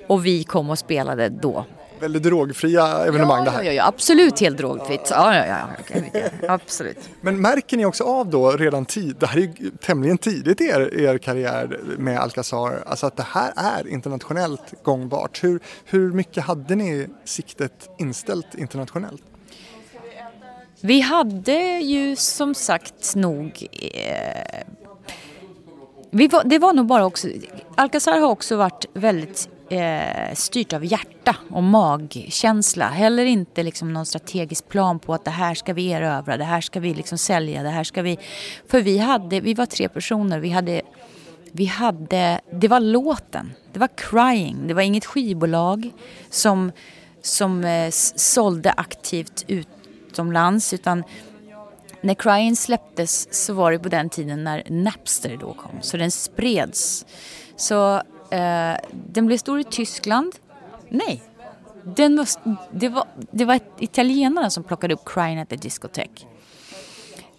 [0.07, 1.65] Och vi kom och spelade då.
[1.99, 3.63] Väldigt drogfria evenemang ja, det här.
[3.63, 5.07] Ja, ja, absolut helt drogfritt.
[5.11, 5.67] Ja, ja, ja,
[6.11, 7.09] ja, absolut.
[7.21, 10.63] Men märker ni också av då redan tid, det här är ju tämligen tidigt i
[10.63, 15.43] er, er karriär med Alcazar, alltså att det här är internationellt gångbart.
[15.43, 19.23] Hur, hur mycket hade ni siktet inställt internationellt?
[20.81, 23.67] Vi hade ju som sagt nog...
[23.93, 24.67] Eh,
[26.11, 27.27] var, det var nog bara också...
[27.75, 32.87] Alcazar har också varit väldigt eh, styrt av hjärta och magkänsla.
[32.87, 36.61] Heller inte liksom någon strategisk plan på att det här ska vi erövra, det här
[36.61, 38.19] ska vi liksom sälja, det här ska vi...
[38.67, 40.81] För vi hade, vi var tre personer, vi hade...
[41.51, 45.91] Vi hade, det var låten, det var crying, det var inget skivbolag
[46.29, 46.71] som,
[47.21, 51.03] som eh, sålde aktivt utomlands utan
[52.01, 56.11] när Crying släpptes så var det på den tiden när Napster då kom så den
[56.11, 57.05] spreds.
[57.55, 60.35] Så eh, den blev stor i Tyskland.
[60.89, 61.23] Nej,
[61.83, 62.27] den var,
[62.71, 66.27] det, var, det var italienarna som plockade upp Crying at the Discotheque.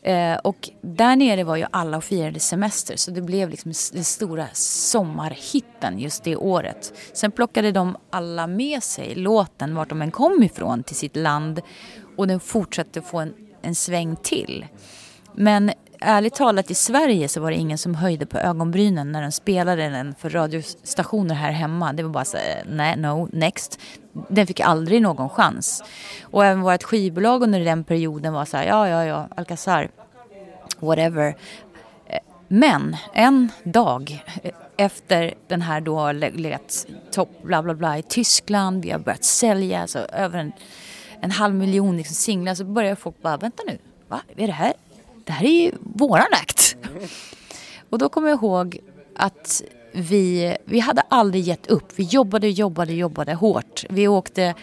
[0.03, 4.05] Eh, och där nere var ju alla och firade semester så det blev liksom den
[4.05, 6.93] stora sommarhitten just det året.
[7.13, 11.61] Sen plockade de alla med sig låten vart de än kom ifrån till sitt land
[12.17, 14.67] och den fortsatte få en, en sväng till.
[15.35, 19.33] Men ärligt talat i Sverige så var det ingen som höjde på ögonbrynen när den
[19.33, 21.93] spelade den för radiostationer här hemma.
[21.93, 23.81] Det var bara så nej, no, next.
[24.29, 25.85] Den fick aldrig någon chans.
[26.23, 29.89] Och även vårt skivbolag under den perioden var så här, ja, ja, ja, Alcazar,
[30.79, 31.37] whatever.
[32.49, 38.83] Men en dag eh, efter den här då legat topp bla bla bla i Tyskland,
[38.83, 40.53] vi har börjat sälja så över en
[41.21, 44.21] en halv miljon liksom singlar så börjar folk bara, vänta nu, va?
[44.37, 44.73] Är det här?
[45.29, 46.77] Det här är ju våran akt.
[47.91, 48.79] Och då kommer jag ihåg
[49.17, 49.63] att
[49.93, 51.93] vi, vi hade aldrig gett upp.
[51.97, 53.85] Vi jobbade, jobbade, jobbade hårt.
[53.89, 54.55] Vi åkte,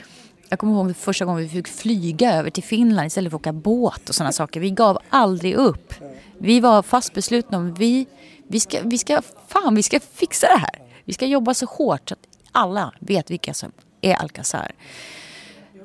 [0.49, 3.53] jag kommer ihåg första gången vi fick flyga över till Finland istället för att åka
[3.53, 4.59] båt och sådana saker.
[4.59, 5.93] Vi gav aldrig upp.
[6.37, 8.07] Vi var fast beslutna om vi,
[8.47, 10.81] vi ska, vi ska, fan vi ska fixa det här.
[11.03, 14.71] Vi ska jobba så hårt så att alla vet vilka som är Alcazar.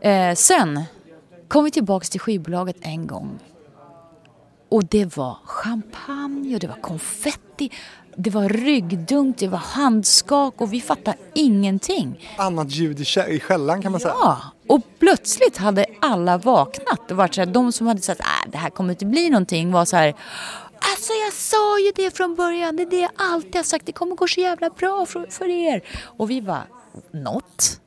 [0.00, 0.82] Eh, sen
[1.48, 3.38] kom vi tillbaka till skivbolaget en gång.
[4.70, 7.70] Och det var champagne och det var konfetti.
[8.16, 12.28] Det var ryggdunk, det var handskak och vi fattade ingenting.
[12.38, 14.14] Annat ljud i skällan kan man säga.
[14.20, 18.26] Ja, och plötsligt hade alla vaknat och varit så här, de som hade sagt att
[18.26, 20.14] äh, det här kommer inte bli någonting var så här
[20.82, 23.92] Alltså jag sa ju det från början, det är det jag alltid har sagt, det
[23.92, 25.82] kommer gå så jävla bra för, för er.
[26.02, 26.62] Och vi var
[27.10, 27.80] något?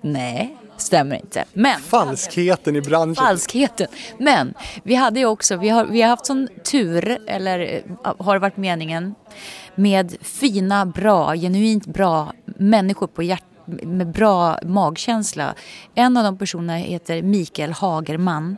[0.00, 1.44] Nej, stämmer inte.
[1.52, 3.14] Men, Falskheten i branschen.
[3.14, 3.86] Falskheten.
[4.18, 8.38] Men vi hade ju också, vi har, vi har haft sån tur, eller eh, har
[8.38, 9.14] varit meningen,
[9.74, 15.54] med fina, bra, genuint bra människor på hjärtat med bra magkänsla.
[15.94, 18.56] En av de personerna heter Mikael Hagerman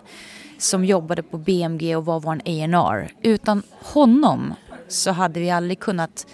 [0.58, 3.12] som jobbade på BMG och var vår A&R.
[3.22, 4.54] Utan honom
[4.88, 6.26] så hade vi aldrig kunnat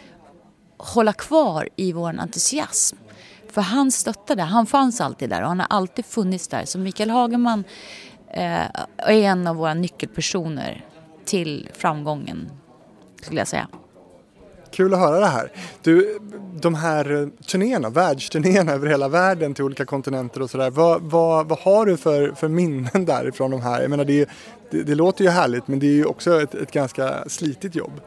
[0.77, 2.97] hålla kvar i vår entusiasm.
[3.55, 6.65] För han stöttade, han fanns alltid där och han har alltid funnits där.
[6.65, 7.65] Så Mikael Hageman
[8.31, 8.63] eh,
[8.97, 10.85] är en av våra nyckelpersoner
[11.25, 12.51] till framgången,
[13.23, 13.69] skulle jag säga.
[14.71, 15.53] Kul att höra det här.
[15.83, 16.19] Du,
[16.61, 20.71] de här turnéerna, världsturnéerna över hela världen till olika kontinenter och sådär.
[20.71, 23.81] Vad, vad, vad har du för, för minnen därifrån de här?
[23.81, 24.29] Jag menar det,
[24.71, 28.01] det, det låter ju härligt men det är ju också ett, ett ganska slitigt jobb.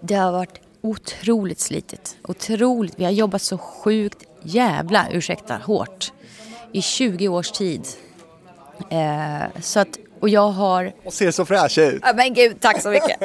[0.00, 2.16] Det har varit otroligt slitigt.
[2.22, 2.94] Otroligt.
[2.96, 6.12] Vi har jobbat så sjukt jävla, ursäkta, hårt
[6.72, 7.86] i 20 års tid.
[8.90, 10.92] Eh, så att, och jag har...
[11.04, 12.02] Och ser så fräsch ut.
[12.02, 13.18] Ja, men gud, tack så mycket.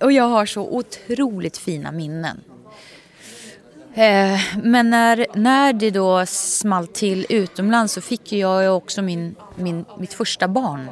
[0.02, 2.40] och jag har så otroligt fina minnen.
[3.94, 9.84] Eh, men när, när det då small till utomlands så fick jag också min, min,
[9.98, 10.88] mitt första barn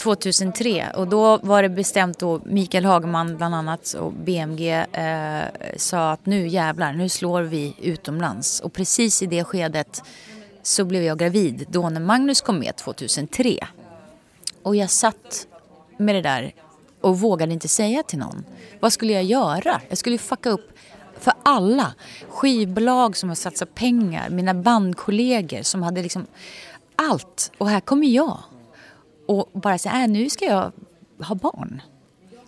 [0.00, 5.42] 2003 och då var det bestämt då Mikael Hagman bland annat och BMG eh,
[5.76, 10.02] sa att nu jävlar, nu slår vi utomlands och precis i det skedet
[10.62, 13.66] så blev jag gravid då när Magnus kom med 2003.
[14.62, 15.46] Och jag satt
[15.96, 16.52] med det där
[17.00, 18.44] och vågade inte säga till någon.
[18.80, 19.80] Vad skulle jag göra?
[19.88, 20.72] Jag skulle ju fucka upp
[21.18, 21.94] för alla.
[22.28, 26.26] Skivbolag som har satsat pengar, mina bandkollegor som hade liksom
[26.96, 27.52] allt.
[27.58, 28.38] Och här kommer jag
[29.30, 30.72] och bara säga, äh, nu ska jag
[31.24, 31.82] ha barn.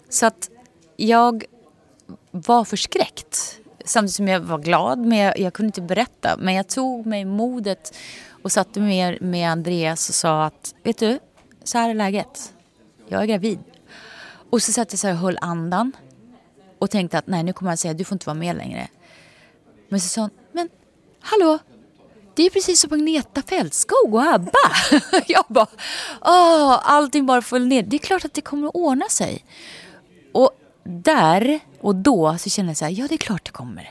[0.09, 0.51] Så att
[0.97, 1.45] jag
[2.31, 3.59] var förskräckt.
[3.85, 6.37] Samtidigt som jag var glad, men jag, jag kunde inte berätta.
[6.39, 7.95] Men jag tog mig modet
[8.43, 11.19] och satte mig med, med Andreas och sa att, vet du,
[11.65, 12.55] så här är läget.
[13.09, 13.59] Jag är gravid.
[14.51, 15.93] Och så satt jag så här och höll andan
[16.79, 18.89] och tänkte att nej, nu kommer han säga du får inte vara med längre.
[19.89, 20.69] Men så sa han, men
[21.21, 21.59] hallå,
[22.43, 24.53] det är precis som Agneta Fältskog och ABBA.
[25.27, 25.67] jag bara,
[26.21, 27.83] åh, allting bara föll ner.
[27.83, 29.45] Det är klart att det kommer att ordna sig.
[30.33, 30.51] Och
[30.85, 33.91] där och då så kände jag så här, ja det är klart det kommer.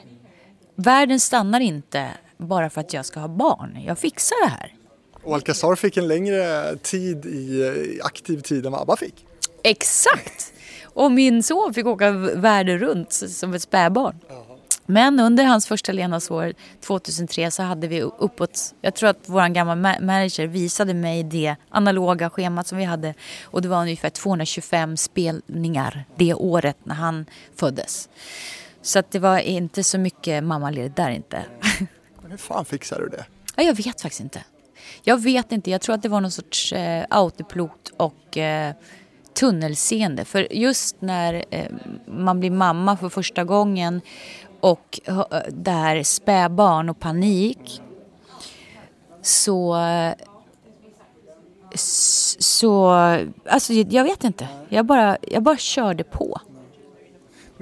[0.76, 3.78] Världen stannar inte bara för att jag ska ha barn.
[3.86, 4.76] Jag fixar det här.
[5.24, 9.26] Och Alcazar fick en längre tid i aktiv tid än vad ABBA fick.
[9.64, 10.54] Exakt!
[10.84, 14.16] Och min son fick åka världen runt som ett spädbarn.
[14.86, 19.76] Men under hans första levnadsår 2003 så hade vi uppåt, jag tror att vår gamla
[19.76, 23.14] ma- manager visade mig det analoga schemat som vi hade
[23.44, 28.10] och det var ungefär 225 spelningar det året när han föddes.
[28.82, 31.46] Så att det var inte så mycket mammaledigt där inte.
[32.22, 33.26] Men hur fan fixar du det?
[33.56, 34.44] Ja, jag vet faktiskt inte.
[35.04, 35.72] Jag vet inte.
[35.72, 38.74] Jag tror att det var någon sorts eh, autopilot och eh,
[39.34, 40.26] tunnelseende.
[40.26, 41.66] För just när eh,
[42.08, 44.02] man blir mamma för första gången
[44.62, 47.82] och eh, där det här spädbarn och panik
[49.22, 49.78] så...
[52.40, 52.90] Så...
[53.46, 54.48] Alltså, jag vet inte.
[54.70, 56.42] Jag bara, jag bara körde på.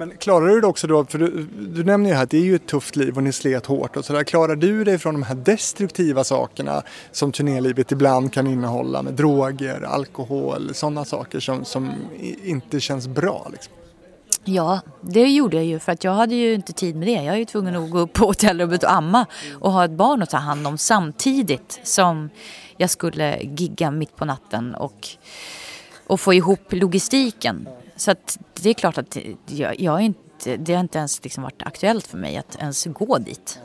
[0.00, 2.42] Men klarar du det också då, för du, du nämner ju här att det är
[2.42, 4.24] ju ett tufft liv och ni slet hårt och sådär.
[4.24, 6.82] Klarar du dig från de här destruktiva sakerna
[7.12, 11.90] som turnélivet ibland kan innehålla med droger, alkohol, sådana saker som, som
[12.44, 13.72] inte känns bra liksom?
[14.44, 17.12] Ja, det gjorde jag ju för att jag hade ju inte tid med det.
[17.12, 19.26] Jag är ju tvungen att gå upp på hotellrummet och amma
[19.60, 22.30] och ha ett barn att ta hand om samtidigt som
[22.76, 25.08] jag skulle gigga mitt på natten och,
[26.06, 27.68] och få ihop logistiken.
[27.96, 31.42] Så att det är klart att jag, jag är inte, det har inte ens liksom
[31.42, 33.60] varit aktuellt för mig att ens gå dit.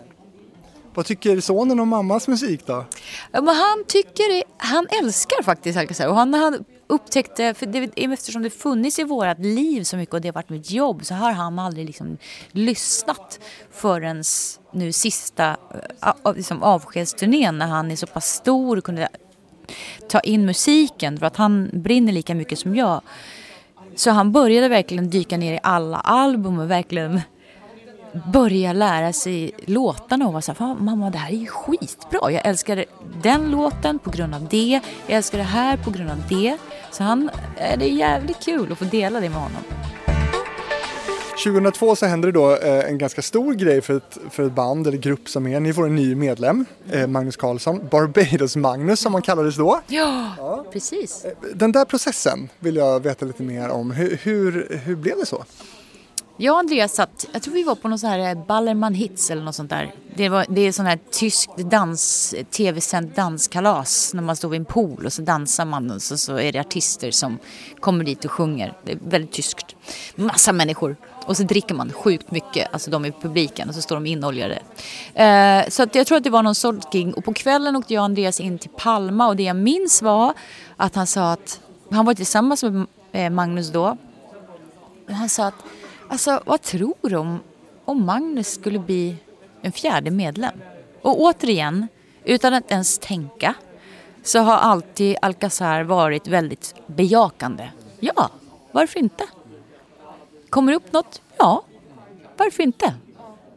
[0.95, 2.86] Vad tycker sonen om mammas musik då?
[3.31, 8.41] Ja, men han tycker, han älskar faktiskt Alcazar och han, han upptäckte, för det, eftersom
[8.41, 11.31] det funnits i vårt liv så mycket och det har varit mitt jobb så har
[11.31, 12.17] han aldrig liksom
[12.51, 13.39] lyssnat
[13.71, 14.23] förrän
[14.71, 15.58] nu sista
[16.01, 19.10] eh, liksom avskedsturnén när han är så pass stor och kunde
[20.10, 23.01] ta in musiken för att han brinner lika mycket som jag.
[23.95, 27.21] Så han började verkligen dyka ner i alla album och verkligen
[28.34, 32.32] börja lära sig låtarna och vara så här, "Fan, mamma det här är ju skitbra.
[32.32, 32.86] Jag älskar
[33.23, 34.82] den låten på grund av det.
[35.08, 36.58] Jag älskar det här på grund av det.
[36.91, 39.62] Så han, eh, det är jävligt kul att få dela det med honom.
[41.43, 44.88] 2002 så händer det då eh, en ganska stor grej för ett, för ett band
[44.88, 45.60] eller grupp som är.
[45.60, 47.88] Ni får en ny medlem, eh, Magnus Karlsson.
[47.91, 49.82] Barbados-Magnus som han kallades då.
[49.88, 51.25] Ja, precis.
[51.54, 53.91] Den där processen vill jag veta lite mer om.
[53.91, 55.43] Hur, hur, hur blev det så?
[56.37, 58.93] Jag och Andreas satt, jag tror vi var på någon sån här eh, Ballerman Ballermann
[58.93, 59.93] Hits eller något sånt där.
[60.15, 64.65] Det, var, det är sån här tysk dans, tv-sänd danskalas när man står vid en
[64.65, 67.37] pool och så dansar man och så, så är det artister som
[67.79, 68.73] kommer dit och sjunger.
[68.83, 69.75] Det är väldigt tyskt.
[70.15, 70.95] Massa människor.
[71.25, 74.61] Och så dricker man sjukt mycket, alltså de i publiken och så står de inoljade.
[75.13, 77.93] Eh, så att jag tror att det var någon sorts gig och på kvällen åkte
[77.93, 80.33] jag och Andreas in till Palma och det jag minns var
[80.77, 81.59] att han sa att
[81.91, 83.97] han var tillsammans med eh, Magnus då
[85.07, 85.53] och han sa att,
[86.09, 87.39] alltså vad tror du om,
[87.85, 89.15] om Magnus skulle bli
[89.61, 90.61] en fjärde medlem?
[91.01, 91.87] Och återigen,
[92.23, 93.53] utan att ens tänka,
[94.23, 97.69] så har alltid Alcazar varit väldigt bejakande.
[97.99, 98.29] Ja,
[98.71, 99.27] varför inte?
[100.49, 101.21] Kommer det upp något?
[101.37, 101.63] Ja,
[102.37, 102.93] varför inte?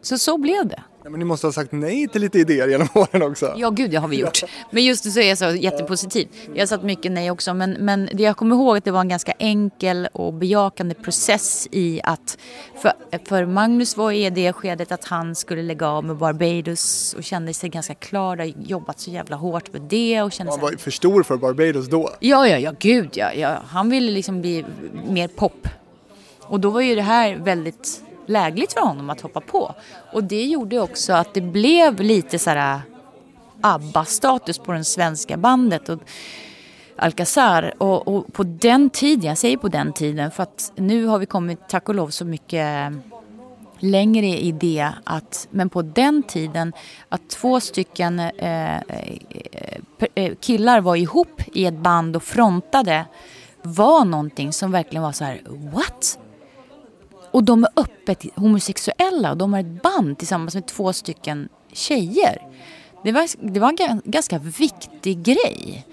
[0.02, 0.82] Så så blev det.
[1.08, 3.54] Ja, men ni måste ha sagt nej till lite idéer genom åren också.
[3.56, 4.42] Ja, gud, det har vi gjort.
[4.70, 6.28] Men just nu så är jag så jättepositiv.
[6.54, 9.00] Jag har satt mycket nej också, men, men det jag kommer ihåg att det var
[9.00, 12.38] en ganska enkel och bejakande process i att
[12.82, 12.92] för,
[13.24, 17.54] för Magnus var i det skedet att han skulle lägga av med Barbados och kände
[17.54, 20.90] sig ganska klar, har jobbat så jävla hårt med det och kände Han var för
[20.90, 22.10] stor för Barbados då.
[22.20, 23.62] Ja, ja, ja, gud ja, ja.
[23.68, 24.64] Han ville liksom bli
[25.08, 25.68] mer pop.
[26.42, 29.74] Och då var ju det här väldigt lägligt för honom att hoppa på.
[30.12, 32.80] Och det gjorde också att det blev lite så här äh,
[33.60, 35.88] ABBA-status på det svenska bandet.
[35.88, 36.00] Och
[36.96, 37.74] Alcazar.
[37.78, 41.26] Och, och på den tiden, jag säger på den tiden för att nu har vi
[41.26, 42.98] kommit tack och lov så mycket eh,
[43.78, 46.72] längre i det att, men på den tiden
[47.08, 48.82] att två stycken eh, eh,
[50.14, 53.04] eh, killar var ihop i ett band och frontade
[53.62, 56.18] var någonting som verkligen var så här, what?
[57.30, 62.42] Och de är öppet homosexuella och de har ett band tillsammans med två stycken tjejer.
[63.04, 65.86] Det var, det var en ganska viktig grej.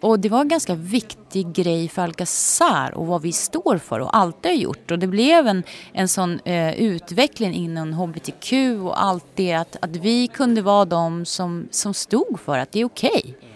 [0.00, 4.16] Och det var en ganska viktig grej för Alcazar och vad vi står för och
[4.16, 4.90] alltid har gjort.
[4.90, 5.62] Och det blev en,
[5.92, 11.24] en sån eh, utveckling inom hbtq och allt det att, att vi kunde vara de
[11.24, 13.22] som, som stod för att det är okej.
[13.24, 13.48] Okay.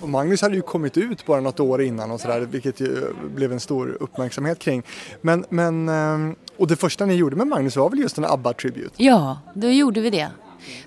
[0.00, 3.52] Och Magnus hade ju kommit ut bara något år innan och sådär, vilket ju blev
[3.52, 4.82] en stor uppmärksamhet kring.
[5.20, 8.92] Men, men, eh, och det första ni gjorde med Magnus var väl just en ABBA-tribut?
[8.96, 10.28] Ja, då gjorde vi det.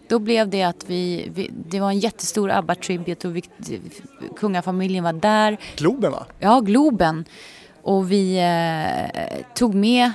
[0.08, 3.44] Då blev det att vi, vi det var en jättestor ABBA-tribute och vi,
[4.38, 5.58] kungafamiljen var där.
[5.76, 6.26] Globen va?
[6.40, 7.26] Ja, Globen.
[7.82, 10.12] Och vi eh, tog med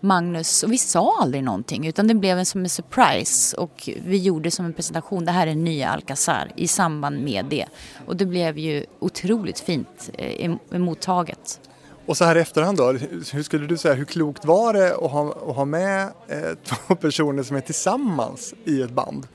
[0.00, 4.18] Magnus och vi sa aldrig någonting utan det blev en som en surprise och vi
[4.18, 7.66] gjorde som en presentation, det här är nya Alcazar i samband med det.
[8.06, 11.60] Och det blev ju otroligt fint eh, mottaget.
[12.06, 12.92] Och så här i efterhand då,
[13.32, 16.94] hur skulle du säga, hur klokt var det att ha, att ha med eh, två
[16.94, 19.26] personer som är tillsammans i ett band?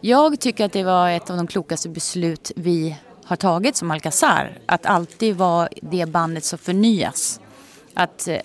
[0.00, 4.58] Jag tycker att det var ett av de klokaste beslut vi har tagit som Alcazar.
[4.66, 7.40] Att alltid vara det bandet som förnyas.
[7.94, 8.38] Att eh,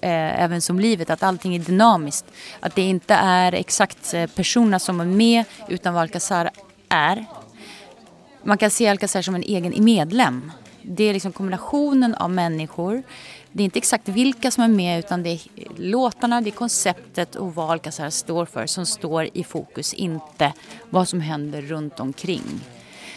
[0.44, 2.26] även som livet, att allting är dynamiskt.
[2.60, 6.50] Att det inte är exakt eh, personerna som är med utan vad Alcazar
[6.90, 7.26] är.
[8.44, 10.52] Man kan se Alcazar som en egen medlem.
[10.82, 13.04] Det är liksom kombinationen av människor
[13.58, 15.40] det är inte exakt vilka som är med utan det är
[15.78, 20.54] låtarna, det är konceptet och vad Alcazar står för som står i fokus, inte
[20.90, 22.44] vad som händer runt omkring.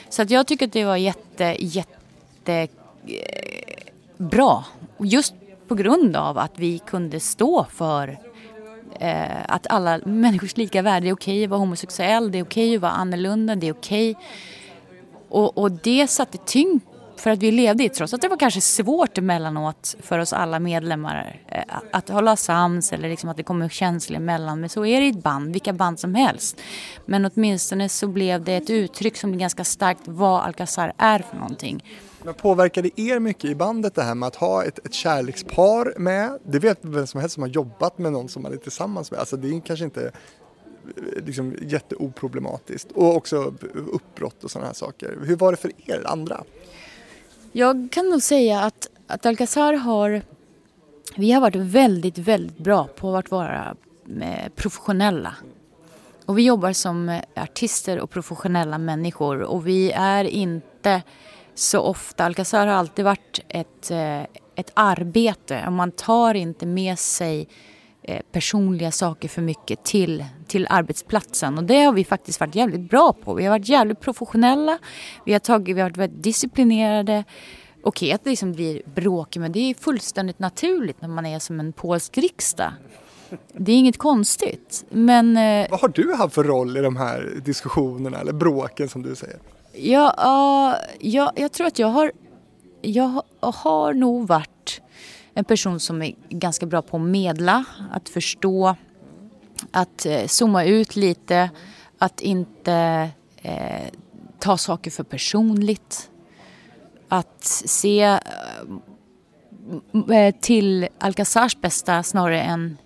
[0.08, 2.68] Så att jag tycker att det var jätte, jätte eh,
[4.16, 4.64] bra.
[4.98, 5.34] Just
[5.68, 8.18] på grund av att vi kunde stå för
[9.00, 12.76] eh, att alla människors lika värde, det är okej att vara homosexuell, det är okej
[12.76, 14.16] att vara annorlunda, det är okej.
[15.28, 16.82] Och, och det satte tyngd
[17.20, 20.58] för att vi levde i trots att det var kanske svårt emellanåt för oss alla
[20.60, 24.60] medlemmar eh, att hålla sams eller liksom att det kommer känslor emellan.
[24.60, 26.60] Men så är det i ett band, vilka band som helst.
[27.06, 31.36] Men åtminstone så blev det ett uttryck som blir ganska starkt vad Alcazar är för
[31.36, 31.84] någonting.
[32.24, 36.38] Men påverkade er mycket i bandet det här med att ha ett, ett kärlekspar med?
[36.44, 39.20] Det vet vem som helst som har jobbat med någon som man är tillsammans med.
[39.20, 42.92] Alltså det är kanske inte eh, liksom jätteoproblematiskt.
[42.92, 43.54] Och också
[43.92, 45.18] uppbrott och sådana här saker.
[45.24, 46.44] Hur var det för er andra?
[47.52, 50.22] Jag kan nog säga att, att Alcazar har...
[51.16, 53.76] Vi har varit väldigt, väldigt bra på att vara
[54.20, 55.34] eh, professionella.
[56.26, 61.02] Och vi jobbar som eh, artister och professionella människor och vi är inte
[61.54, 62.24] så ofta...
[62.24, 64.22] Alcazar har alltid varit ett, eh,
[64.54, 67.48] ett arbete och man tar inte med sig
[68.32, 71.58] personliga saker för mycket till, till arbetsplatsen.
[71.58, 73.34] Och det har vi faktiskt varit jävligt bra på.
[73.34, 74.78] Vi har varit jävligt professionella,
[75.24, 77.24] vi har, tagit, vi har varit disciplinerade.
[77.82, 81.60] Okej att det liksom blir bråk, men det är fullständigt naturligt när man är som
[81.60, 82.72] en polsk riksdag.
[83.52, 84.84] Det är inget konstigt.
[84.90, 89.02] Men, eh, Vad har du haft för roll i de här diskussionerna eller bråken som
[89.02, 89.38] du säger?
[89.72, 92.12] Ja, uh, jag, jag tror att jag har,
[92.80, 94.80] jag har nog varit
[95.40, 98.76] en person som är ganska bra på att medla, att förstå,
[99.70, 101.50] att eh, zooma ut lite,
[101.98, 103.86] att inte eh,
[104.38, 106.10] ta saker för personligt.
[107.08, 108.18] Att se eh,
[110.10, 112.76] eh till Alcazars bästa snarare än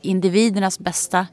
[0.00, 1.26] individernas bästa.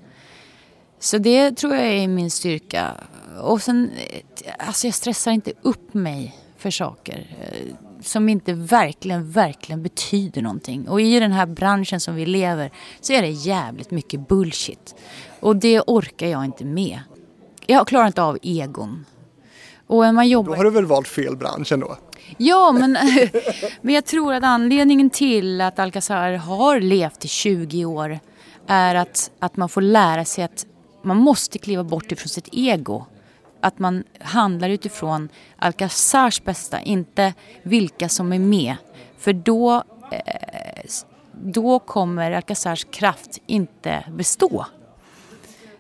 [1.00, 2.94] Så det tror jag är min styrka.
[3.42, 7.38] Och sen, eh, alltså jag stressar inte upp mig för saker.
[7.42, 10.90] Eh, som inte verkligen, verkligen betyder någonting.
[10.90, 14.96] Och i den här branschen som vi lever så är det jävligt mycket bullshit.
[15.40, 17.00] Och det orkar jag inte med.
[17.66, 19.06] Jag klarar inte av egon.
[19.88, 20.52] Och man jobbar...
[20.52, 21.98] Då har du väl valt fel bransch ändå?
[22.38, 22.98] Ja, men,
[23.82, 28.20] men jag tror att anledningen till att Alcazar har levt i 20 år
[28.68, 30.66] är att, att man får lära sig att
[31.04, 33.06] man måste kliva bort ifrån sitt ego
[33.64, 37.34] att man handlar utifrån Alcazars bästa, inte
[37.64, 38.76] vilka som är med.
[39.18, 40.90] För då, eh,
[41.32, 44.66] då kommer Alcazars kraft inte bestå.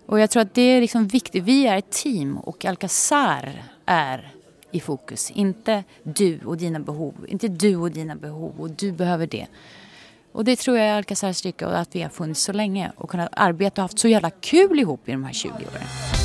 [0.06, 1.44] Och jag tror att det är liksom viktigt.
[1.44, 4.34] Vi är ett team och Alcazar är
[4.72, 5.32] i fokus.
[5.32, 7.26] Inte du och dina behov.
[7.28, 9.48] Inte du och dina behov och du behöver det.
[10.32, 13.10] Och det tror jag är Alcazars styrka och att vi har funnits så länge och
[13.10, 16.23] kunnat arbeta och haft så jävla kul ihop i de här 20 åren.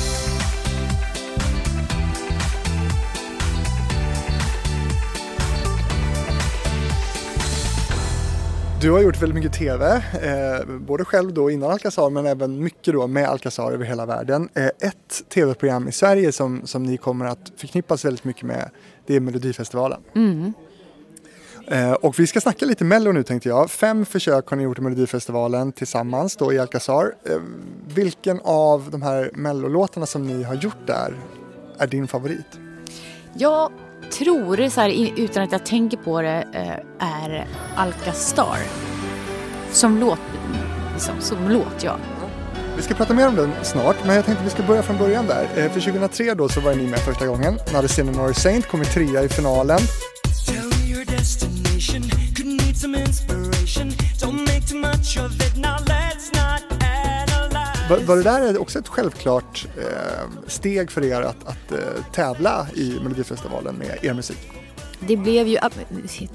[8.81, 12.93] Du har gjort väldigt mycket TV, eh, både själv då innan Alcazar men även mycket
[12.93, 14.49] då med Alcazar över hela världen.
[14.53, 18.69] Eh, ett TV-program i Sverige som, som ni kommer att förknippas väldigt mycket med
[19.05, 20.01] det är Melodifestivalen.
[21.67, 23.71] Eh, och vi ska snacka lite Mello nu tänkte jag.
[23.71, 27.15] Fem försök har ni gjort i Melodifestivalen tillsammans då i Alcazar.
[27.23, 27.37] Eh,
[27.87, 31.13] vilken av de här Mellolåtarna som ni har gjort där
[31.77, 32.59] är din favorit?
[33.33, 33.71] Jag
[34.11, 38.57] tror, så här, i- utan att jag tänker på det, eh, är Alcastar.
[39.71, 40.19] Som låt,
[40.93, 41.95] liksom, som låt ja.
[42.75, 45.27] Vi ska prata mer om den snart, men jag tänkte vi ska börja från början
[45.27, 45.47] där.
[45.55, 47.59] Eh, För 2003 då så var ni med första gången.
[47.73, 49.79] Hade Sinner Saint, kommit trea i finalen.
[50.47, 50.69] Tell
[57.89, 62.67] Var, var det där också ett självklart eh, steg för er att, att eh, tävla
[62.75, 64.37] i Melodifestivalen med er musik?
[64.99, 65.57] Det blev ju,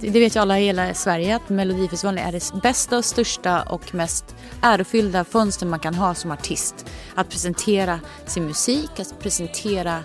[0.00, 3.94] det vet ju alla i hela Sverige att Melodifestivalen är det bästa och största och
[3.94, 4.24] mest
[4.62, 6.86] ärofyllda fönster man kan ha som artist.
[7.14, 10.02] Att presentera sin musik, att presentera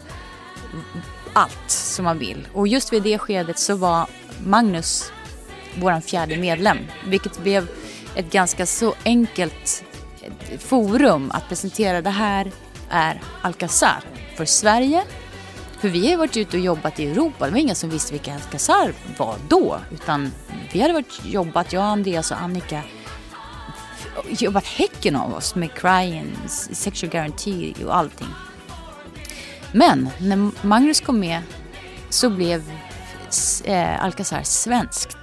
[1.34, 2.48] allt som man vill.
[2.54, 4.10] Och just vid det skedet så var
[4.46, 5.12] Magnus
[5.80, 6.78] vår fjärde medlem,
[7.08, 7.68] vilket blev
[8.16, 9.84] ett ganska så enkelt
[10.60, 12.52] forum att presentera det här
[12.90, 14.04] är Alcazar
[14.38, 15.04] för Sverige.
[15.80, 17.46] För vi har ju varit ute och jobbat i Europa.
[17.46, 19.80] Det var ingen som visste vilka Alcazar var då.
[19.92, 20.32] Utan
[20.72, 22.82] vi hade varit jobbat, jag, Andreas och Annika,
[24.30, 26.38] jobbat häcken av oss med Crying,
[26.72, 28.28] Sexual Guarantee och allting.
[29.72, 31.42] Men när Magnus kom med
[32.10, 32.64] så blev
[33.66, 35.19] eh, Alcazar svenskt.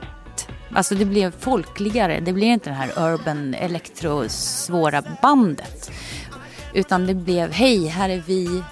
[0.75, 2.21] Alltså det blev folkligare.
[2.21, 5.91] Det blev inte det här urban elektro svåra bandet.
[6.75, 8.63] Utan det blev, hej här är vi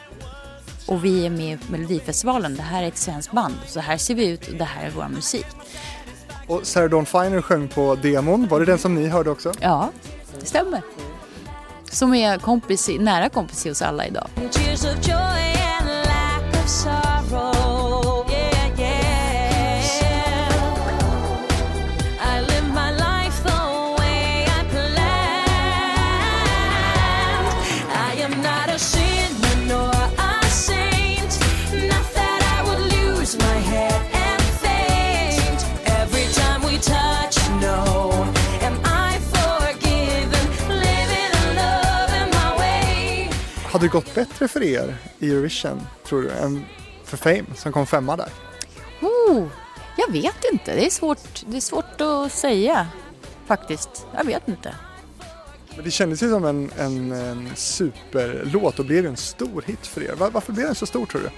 [0.86, 2.56] och vi är med i Melodifestivalen.
[2.56, 3.54] Det här är ett svenskt band.
[3.66, 5.46] Så här ser vi ut och det här är vår musik.
[6.46, 9.52] Och Sarah Dawn Finer sjöng på demon, var det den som ni hörde också?
[9.60, 9.90] Ja,
[10.40, 10.82] det stämmer.
[11.90, 14.28] Som är kompis, nära kompis hos alla idag.
[43.84, 46.64] Hade det gått bättre för er i Eurovision, tror du, än
[47.04, 48.28] för Fame som kom femma där?
[49.00, 49.46] Oh,
[49.96, 50.74] jag vet inte.
[50.74, 52.86] Det är, svårt, det är svårt att säga
[53.46, 54.06] faktiskt.
[54.16, 54.74] Jag vet inte.
[55.74, 60.02] Men det kändes ju som en, en, en superlåt och blev en stor hit för
[60.02, 60.14] er.
[60.14, 61.28] Var, varför blev den så stor tror du?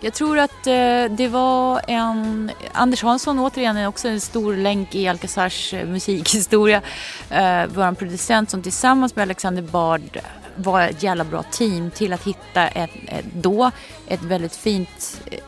[0.00, 2.50] Jag tror att eh, det var en...
[2.72, 6.82] Anders Hansson återigen är också en stor länk i Alcazars eh, musikhistoria.
[7.30, 10.20] Eh, Vår producent som tillsammans med Alexander Bard
[10.56, 13.70] var ett jävla bra team till att hitta ett, ett, då
[14.06, 15.38] ett väldigt fint eh,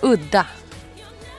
[0.00, 0.46] udda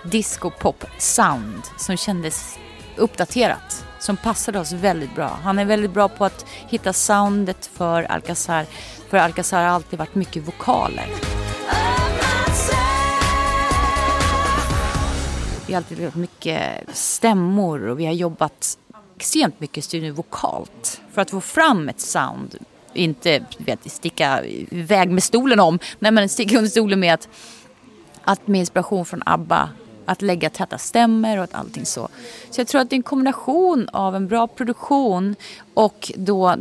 [0.04, 2.58] disco-pop-sound som kändes
[2.96, 3.86] uppdaterat.
[4.00, 5.40] Som passade oss väldigt bra.
[5.44, 8.66] Han är väldigt bra på att hitta soundet för Alcazar.
[9.10, 11.08] För Alcazar har alltid varit mycket vokaler.
[15.68, 18.78] Vi har alltid gjort mycket stämmor och vi har jobbat
[19.16, 22.56] extremt mycket studier vokalt för att få fram ett sound.
[22.94, 27.30] Inte vet, sticka iväg med stolen om, nej men sticka under stolen med att,
[28.24, 29.70] att med inspiration från ABBA
[30.06, 32.10] att lägga täta stämmer och att allting så.
[32.50, 35.36] Så jag tror att det är en kombination av en bra produktion
[35.74, 36.56] och då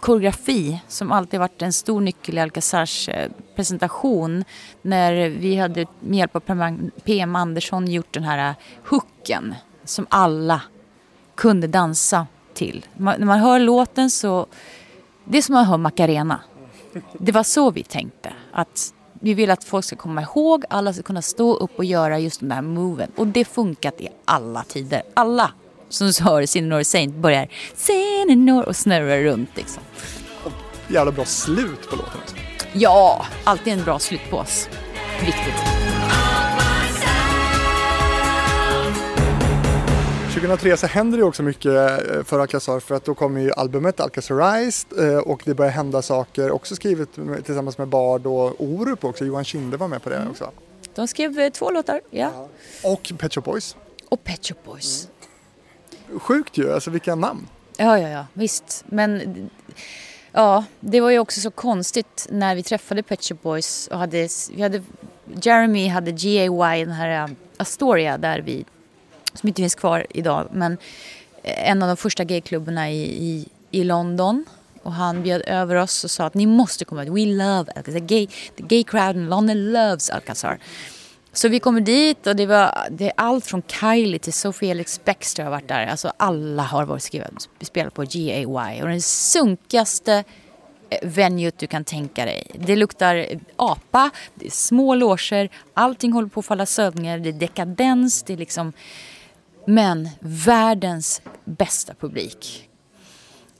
[0.00, 4.44] koreografi som alltid varit en stor nyckel i Alcazars eh, presentation.
[4.82, 6.40] När vi hade med hjälp av
[7.04, 10.62] PM- Andersson gjort den här eh, hooken som alla
[11.36, 12.86] kunde dansa till.
[12.96, 14.46] Man, när man hör låten så,
[15.24, 16.40] det är som att höra Macarena.
[17.18, 18.32] Det var så vi tänkte.
[18.52, 22.18] Att vi vill att folk ska komma ihåg, alla ska kunna stå upp och göra
[22.18, 23.10] just den där moven.
[23.16, 25.02] Och det funkat i alla tider.
[25.14, 25.50] Alla
[25.88, 29.82] som hör Sinner Saint börjar Sinner och snurrar runt liksom.
[30.88, 32.20] Jävla bra slut på låten.
[32.72, 34.68] Ja, alltid en bra slutpås.
[35.20, 35.54] Viktigt.
[40.36, 44.00] 2003 så händer det också mycket eh, för Alcazar för att då kommer ju albumet
[44.00, 47.08] Alcazarized eh, och det börjar hända saker också skrivet
[47.44, 49.24] tillsammans med Bard och Orup också.
[49.24, 50.50] Johan Kinde var med på det också.
[50.94, 52.48] De skrev eh, två låtar, ja.
[52.84, 53.76] Och Pet Shop Boys.
[54.08, 55.08] Och Pet Shop Boys.
[56.18, 57.48] Sjukt ju, alltså vilka namn.
[57.76, 58.84] Ja, ja, ja, visst.
[58.86, 59.50] Men
[60.32, 64.28] ja, det var ju också så konstigt när vi träffade Pet Shop Boys och hade,
[64.54, 64.82] vi hade
[65.42, 68.64] Jeremy hade GAY, den här Astoria där vi,
[69.36, 70.78] som inte finns kvar idag, men
[71.42, 74.44] eh, en av de första gayklubbarna i, i, i London.
[74.82, 77.08] Och han bjöd över oss och sa att ni måste komma ut.
[77.08, 77.92] We love Alcazar.
[77.92, 78.26] The gay,
[78.56, 80.58] the gay crowd in London loves Alcazar.
[81.32, 85.44] Så vi kommer dit och det var det är allt från Kylie till Sophie Elix-Bexter
[85.44, 85.86] har varit där.
[85.86, 87.26] Alltså alla har varit skriva,
[87.60, 88.46] spelat på GAY.
[88.82, 90.24] Och den sunkigaste
[90.90, 92.46] eh, venuet venue du kan tänka dig.
[92.54, 93.26] Det luktar
[93.56, 98.32] apa, det är små loger, allting håller på att falla sönder, det är dekadens, det
[98.32, 98.72] är liksom...
[99.66, 102.70] Men världens bästa publik.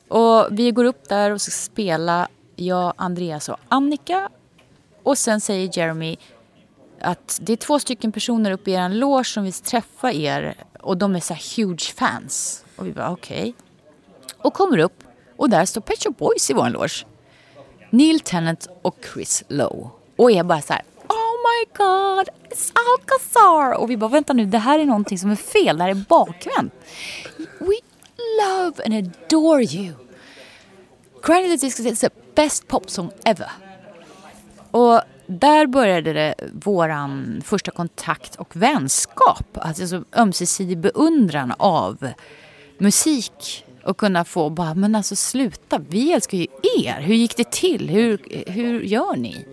[0.09, 4.29] Och vi går upp där och ska spela, jag, Andreas och Annika.
[5.03, 6.17] Och sen säger Jeremy
[7.01, 10.97] att det är två stycken personer uppe i er loge som vill träffa er och
[10.97, 12.65] de är så här huge fans.
[12.77, 13.41] Och vi bara okej.
[13.41, 13.53] Okay.
[14.39, 15.05] Och kommer upp
[15.37, 17.07] och där står Pet Shop Boys i vår loge.
[17.91, 19.91] Neil Tennant och Chris Lowe.
[20.17, 20.83] Och är bara så här
[21.47, 23.73] my god, it's Alcazar!
[23.73, 26.05] Och vi bara vänta nu, det här är någonting som är fel, det här är
[26.09, 26.73] bakvänt.
[27.59, 27.77] We
[28.41, 29.93] love and adore you.
[31.23, 33.51] Granny the Disc is the best pop song ever.
[34.71, 39.59] Och där började det våran första kontakt och vänskap.
[39.59, 42.09] Alltså ömsesidig beundran av
[42.79, 43.65] musik.
[43.85, 46.47] Och kunna få bara, men alltså sluta, vi älskar ju
[46.79, 47.01] er.
[47.01, 47.89] Hur gick det till?
[47.89, 49.47] Hur, hur gör ni?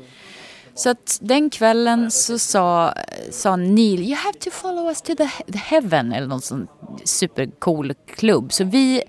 [0.75, 2.93] Så att den kvällen så sa,
[3.31, 6.67] sa Neil, you have to follow us to the, heaven, eller någon sån
[7.03, 8.53] supercool klubb.
[8.53, 9.03] Så vi,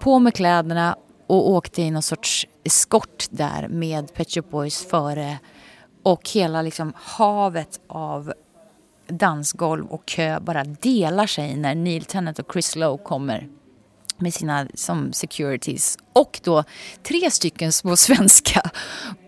[0.00, 5.38] på med kläderna och åkte i någon sorts eskort där med Pet Shop Boys före.
[6.02, 8.32] Och hela liksom havet av
[9.08, 13.48] dansgolv och kö bara delar sig när Neil Tennant och Chris Lowe kommer
[14.20, 15.98] med sina som securities.
[16.12, 16.64] Och då
[17.02, 18.70] tre stycken små svenska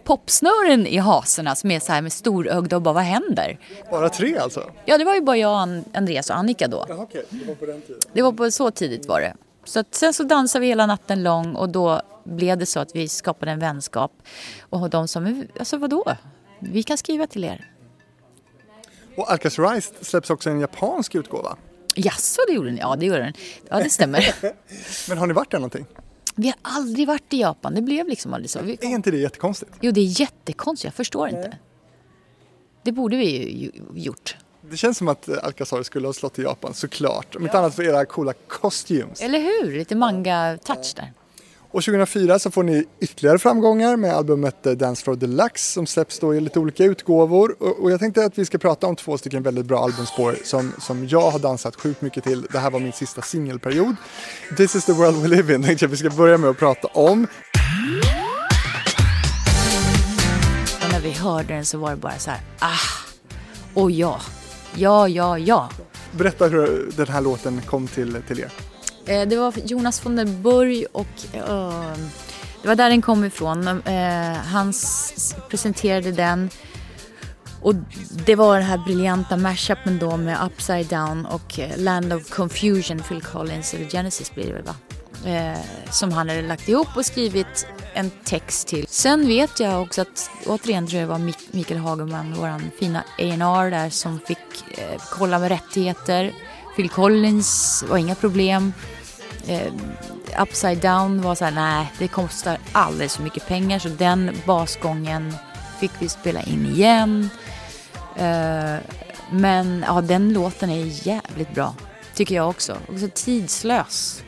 [0.04, 3.58] popsnören i haserna som är så här med storögda och bara vad händer?
[3.90, 4.70] Bara tre alltså?
[4.84, 6.86] Ja, det var ju bara jag, Andreas och Annika då.
[6.88, 7.24] Jaha, okej.
[7.30, 8.00] Det var på den tiden.
[8.12, 9.34] Det var på så tidigt var det.
[9.64, 12.96] Så att sen så dansade vi hela natten lång och då blev det så att
[12.96, 14.12] vi skapade en vänskap.
[14.60, 16.04] Och de som, alltså vadå?
[16.58, 17.68] Vi kan skriva till er.
[19.16, 21.56] Och Alcatraz släpps också en japansk utgåva.
[21.94, 22.80] Jaså, det gjorde ni?
[22.80, 23.32] Ja, det gjorde den.
[23.68, 24.34] Ja, det stämmer.
[25.08, 25.86] Men har ni varit där någonting?
[26.34, 27.74] vi har aldrig varit i Japan.
[27.74, 28.62] Det blev liksom aldrig så.
[28.62, 29.72] Vi Är inte det jättekonstigt?
[29.80, 30.84] Jo, det är jättekonstigt.
[30.84, 31.58] Jag förstår inte.
[32.82, 34.36] Det borde vi ju gjort.
[34.70, 37.36] Det känns som att Alcazar skulle ha slått i Japan såklart.
[37.36, 39.20] Om inte annat för era coola costumes.
[39.20, 39.78] Eller hur?
[39.78, 41.12] Lite manga-touch där.
[41.72, 46.18] Och 2004 så får ni ytterligare framgångar med albumet eh, Dance Floor Deluxe som släpps
[46.18, 47.56] då i lite olika utgåvor.
[47.58, 50.72] Och, och jag tänkte att vi ska prata om två stycken väldigt bra albumspår som,
[50.78, 52.42] som jag har dansat sjukt mycket till.
[52.42, 53.96] Det här var min sista singelperiod.
[54.56, 56.88] This is the world we live in tänkte jag vi ska börja med att prata
[56.88, 57.26] om.
[60.82, 64.20] Och när vi hörde den så var det bara så här, ah, och ja,
[64.74, 65.70] ja, ja, ja.
[66.10, 68.71] Berätta hur den här låten kom till, till er.
[69.06, 71.94] Eh, Det var Jonas von der Burg och eh,
[72.62, 73.68] det var där den kom ifrån.
[73.68, 74.72] Eh, han
[75.50, 76.50] presenterade den
[77.62, 77.74] och
[78.26, 82.98] det var den här briljanta mashupen då med Upside Down och eh, Land of Confusion,
[83.08, 84.74] Phil Collins, eller Genesis blir det väl va?
[85.26, 85.58] Eh,
[85.90, 88.86] som han hade lagt ihop och skrivit en text till.
[88.88, 92.98] Sen vet jag också att, återigen tror jag det var Mik- Mikael Hagerman, våran fina
[93.00, 96.32] A&R där som fick eh, kolla med rättigheter.
[96.76, 98.72] Phil Collins var inga problem.
[99.46, 99.72] Eh,
[100.42, 105.34] Upside Down var så här, nej det kostar alldeles för mycket pengar så den basgången
[105.80, 107.28] fick vi spela in igen.
[108.16, 108.76] Eh,
[109.30, 111.74] men ja, den låten är jävligt bra.
[112.14, 112.76] Tycker jag också.
[112.88, 114.22] Också tidslös.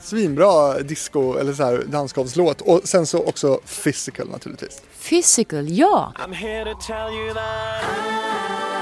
[0.00, 4.82] Svinbra disco eller så här dansgolvslåt och sen så också physical naturligtvis.
[5.08, 6.12] Physical, ja.
[6.16, 8.75] I'm here to tell you that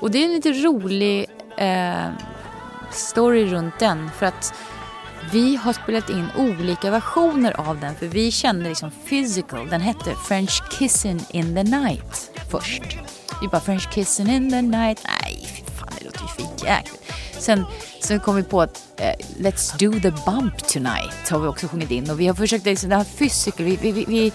[0.00, 1.26] Och det är en lite rolig
[1.56, 2.08] eh,
[2.90, 4.10] story runt den.
[4.10, 4.54] För att
[5.32, 7.94] vi har spelat in olika versioner av den.
[7.94, 9.68] För vi kände liksom physical.
[9.68, 12.82] Den hette French kissing in the night först.
[13.40, 15.06] Vi bara French kissing in the night.
[15.22, 17.12] Nej, fy fan det låter ju för jäkligt.
[17.38, 17.64] Sen,
[18.00, 21.90] sen kom vi på att eh, Let's do the bump tonight har vi också sjungit
[21.90, 22.10] in.
[22.10, 23.66] Och vi har försökt liksom, det här physical.
[23.66, 24.32] Vi, vi, vi, vi,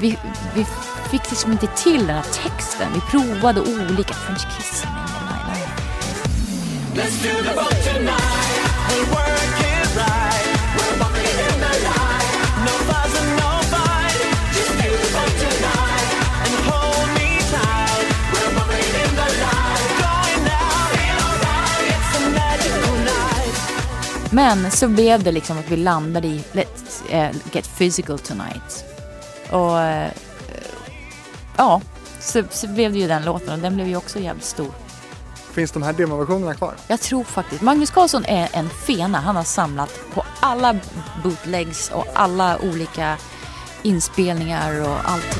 [0.00, 0.18] vi,
[0.54, 0.64] vi
[1.10, 2.88] fick liksom inte till den här texten.
[2.94, 5.03] Vi provade olika French kissing.
[6.96, 8.58] Let's do the bump tonight.
[8.88, 10.46] We'll work it right.
[10.76, 12.30] We're walking in the light.
[12.66, 14.18] No fuss and no fight.
[14.54, 16.06] Just do the bump tonight
[16.44, 18.06] and hold me tight.
[18.32, 19.90] We're walking in the light.
[20.04, 20.88] Going out.
[20.94, 21.82] Feel alright.
[21.94, 24.32] It's a magical night.
[24.32, 28.84] Men så blev det liksom att vi landade i Let's uh, get physical tonight.
[29.50, 30.08] Och uh,
[31.56, 31.80] ja,
[32.20, 34.83] så, så blev det ju den låten och den blev ju också jävligt stor.
[35.54, 36.74] Finns de här demoversionerna kvar?
[36.88, 39.18] Jag tror faktiskt, Magnus Carlsson är en fena.
[39.20, 40.76] Han har samlat på alla
[41.22, 43.16] bootlegs och alla olika
[43.82, 45.38] inspelningar och allt.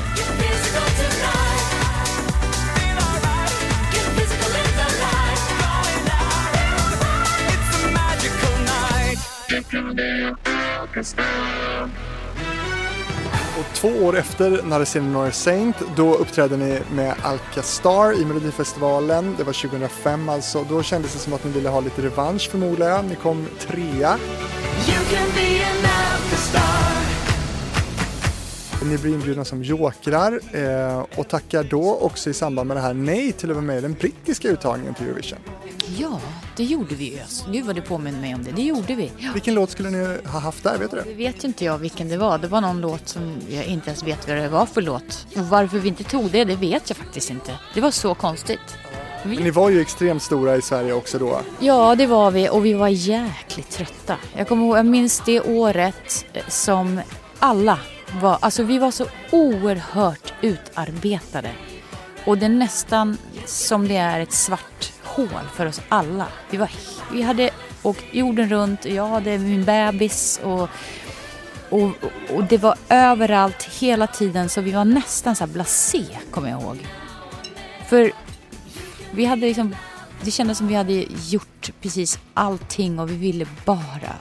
[13.57, 19.35] Och två år efter Narasene Nor Saint, då uppträdde ni med Alcastar i Melodifestivalen.
[19.37, 20.65] Det var 2005 alltså.
[20.69, 23.05] Då kändes det som att ni ville ha lite revansch förmodar jag.
[23.05, 24.17] Ni kom trea.
[24.87, 26.94] You can be an.
[28.89, 32.93] Ni blir inbjudna som jokrar eh, och tackar då också i samband med det här
[32.93, 35.39] nej till att vara med i den brittiska uttagningen till Eurovision.
[35.97, 36.19] Ja,
[36.57, 37.19] det gjorde vi ju.
[37.51, 38.51] Gud vad du påminner mig om det.
[38.51, 39.11] Det gjorde vi.
[39.17, 39.29] Ja.
[39.33, 41.03] Vilken låt skulle ni ha haft där, vet du det?
[41.03, 42.37] Det vet ju inte jag vilken det var.
[42.37, 45.27] Det var någon låt som jag inte ens vet vad det var för låt.
[45.35, 47.51] Och varför vi inte tog det, det vet jag faktiskt inte.
[47.73, 48.59] Det var så konstigt.
[49.25, 51.39] Vi- Ni var ju extremt stora i Sverige också då.
[51.59, 54.15] Ja, det var vi och vi var jäkligt trötta.
[54.37, 57.01] Jag kommer ihåg, jag minns det året eh, som
[57.39, 57.79] alla
[58.11, 61.51] var, alltså vi var så oerhört utarbetade.
[62.25, 66.27] Och det är nästan som det är ett svart hål för oss alla.
[66.49, 66.71] Vi, var,
[67.11, 67.49] vi hade
[67.83, 70.69] åkt jorden runt, jag hade min bebis och,
[71.69, 71.91] och,
[72.29, 76.61] och det var överallt hela tiden så vi var nästan så här blasé, kommer jag
[76.61, 76.87] ihåg.
[77.87, 78.11] För
[79.11, 79.75] vi hade liksom,
[80.21, 84.15] det kändes som vi hade gjort precis allting och vi ville bara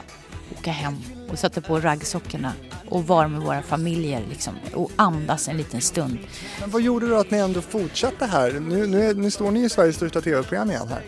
[0.58, 0.96] åka hem
[1.30, 2.52] och sätta på raggsockorna
[2.88, 6.18] och vara med våra familjer liksom, och andas en liten stund.
[6.60, 8.52] Men vad gjorde då att ni ändå fortsatte här?
[8.52, 11.02] Nu, nu, nu står ni i Sveriges största tv-program igen här.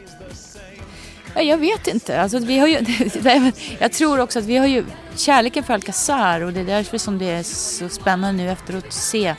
[1.35, 2.21] Ja, jag vet inte.
[2.21, 2.81] Alltså, vi har ju,
[3.79, 4.85] jag tror också att vi har ju
[5.17, 8.93] kärleken för Alcazar och det är därför som det är så spännande nu efteråt att
[8.93, 9.35] se.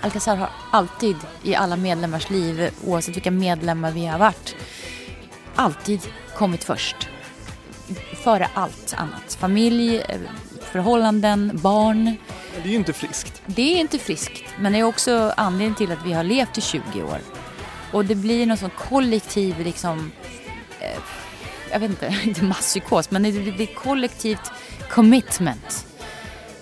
[0.00, 4.56] Alcazar har alltid i alla medlemmars liv, oavsett vilka medlemmar vi har varit,
[5.54, 6.00] alltid
[6.36, 7.08] kommit först.
[8.24, 9.34] Före allt annat.
[9.40, 10.20] Familj, eh,
[10.72, 12.16] förhållanden, barn.
[12.62, 13.42] Det är ju inte friskt.
[13.46, 16.60] Det är inte friskt, men det är också anledningen till att vi har levt i
[16.60, 17.18] 20 år.
[17.92, 20.12] Och det blir någon sån kollektiv, liksom,
[20.80, 20.98] eh,
[21.72, 24.50] jag vet inte, inte masspsykos, men det, det blir kollektivt
[24.90, 25.86] commitment.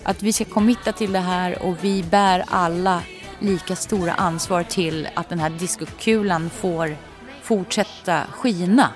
[0.03, 3.03] Att vi ska committa till det här och vi bär alla
[3.39, 6.97] lika stora ansvar till att den här diskokulan får
[7.43, 8.91] fortsätta skina.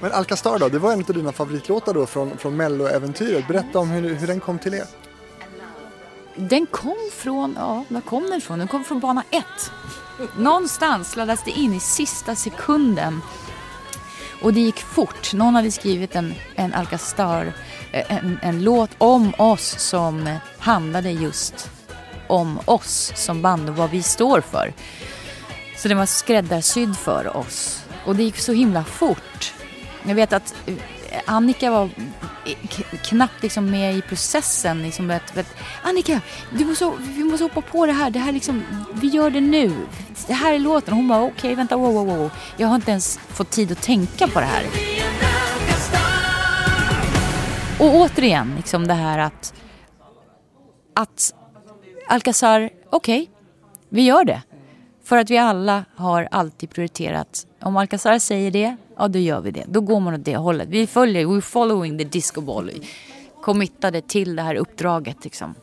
[0.00, 3.48] Men Alcastar då, det var en av dina favoritlåtar då från, från Mello-äventyret.
[3.48, 4.84] Berätta om hur, hur den kom till er.
[6.36, 8.58] Den kom från, ja, var kom den ifrån?
[8.58, 9.44] Den kom från bana 1.
[10.38, 13.20] Någonstans laddades det in i sista sekunden.
[14.42, 15.34] Och det gick fort.
[15.34, 17.52] Någon hade skrivit en, en Alcastar,
[17.92, 21.70] eh, en, en låt om oss som handlade just
[22.26, 24.72] om oss som band och vad vi står för.
[25.76, 27.84] Så den var skräddarsydd för oss.
[28.06, 29.54] Och det gick så himla fort.
[30.06, 30.74] Jag vet att eh,
[31.24, 31.90] Annika var
[33.02, 34.82] knappt liksom med i processen.
[34.82, 36.20] Liksom, vet, vet, Annika,
[36.52, 38.10] du måste, vi måste hoppa på det här.
[38.10, 39.86] Det här liksom, vi gör det nu.
[40.26, 40.94] Det här är låten.
[40.94, 42.30] Hon bara, okej, vänta, wow, wow, wow.
[42.56, 44.64] Jag har inte ens fått tid att tänka på det här.
[47.80, 49.54] Och återigen, liksom det här att,
[50.94, 51.34] att
[52.08, 53.30] Alcazar, okej,
[53.88, 54.42] vi gör det.
[55.04, 59.50] För att vi alla har alltid prioriterat, om Alcazar säger det, ja då gör vi
[59.50, 59.64] det.
[59.68, 60.68] Då går man åt det hållet.
[60.68, 62.70] Vi följer, we're following the disco ball.
[63.42, 65.54] Committade till det här uppdraget liksom.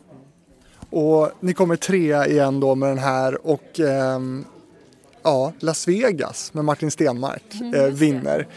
[0.89, 4.45] Och ni kommer trea igen då med den här och ehm,
[5.24, 7.43] ja, Las Vegas med Martin Stenmark
[7.76, 8.48] eh, vinner.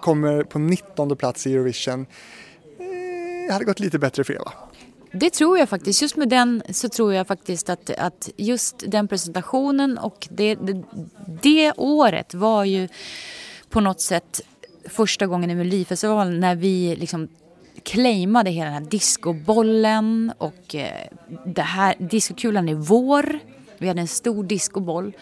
[0.00, 2.06] Kommer på 19 plats i Eurovision.
[3.48, 4.52] Eh, hade gått lite bättre för er va?
[5.12, 6.02] Det tror jag faktiskt.
[6.02, 10.82] Just med den så tror jag faktiskt att, att just den presentationen och det, det,
[11.42, 12.88] det året var ju
[13.68, 14.40] på något sätt
[14.88, 17.28] första gången i Melodifestivalen när vi liksom
[17.82, 21.06] claimade hela den här discobollen och eh,
[21.46, 23.38] det här, discokulan är vår.
[23.78, 25.12] Vi hade en stor discoboll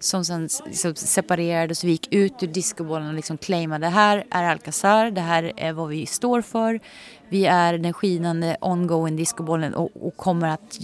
[0.00, 1.84] som sen s- separerades.
[1.84, 5.72] Vi gick ut ur discobollen och liksom claimade det här är Alcazar, det här är
[5.72, 6.80] vad vi står för.
[7.28, 10.78] Vi är den skinande ongoing discobollen och, och kommer att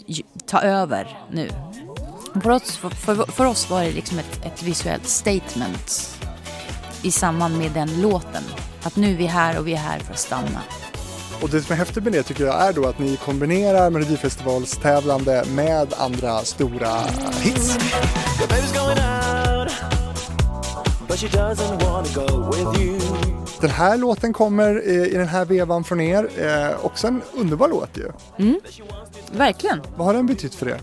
[0.47, 1.49] ta över nu.
[2.43, 6.16] För oss, för, för oss var det liksom ett, ett visuellt statement
[7.03, 8.43] i samband med den låten.
[8.83, 10.61] Att nu är vi här och vi är här för att stanna.
[11.43, 15.45] Och det som är häftigt med det tycker jag är då att ni kombinerar Melodifestivalstävlande
[15.55, 16.91] med andra stora
[17.41, 17.78] hits.
[23.61, 26.28] Den här låten kommer i den här vevan från er.
[26.36, 28.12] Eh, också en underbar låt ju.
[29.32, 29.80] Verkligen.
[29.97, 30.80] Vad har den betytt för er?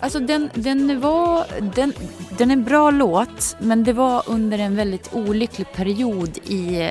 [0.00, 1.92] Alltså den, den var, den,
[2.38, 6.90] den är en bra låt men det var under en väldigt olycklig period i eh,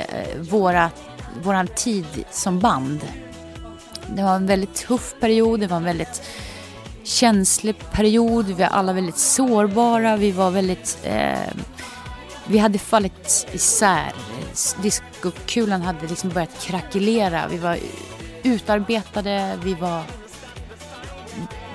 [0.49, 0.89] våra,
[1.43, 2.99] vår tid som band.
[4.15, 6.21] Det var en väldigt tuff period, det var en väldigt
[7.03, 10.99] känslig period, vi var alla väldigt sårbara, vi var väldigt...
[11.03, 11.53] Eh,
[12.47, 14.13] vi hade fallit isär.
[14.81, 17.47] Diskokulan hade liksom börjat krackelera.
[17.47, 17.77] Vi var
[18.43, 20.03] utarbetade, vi var...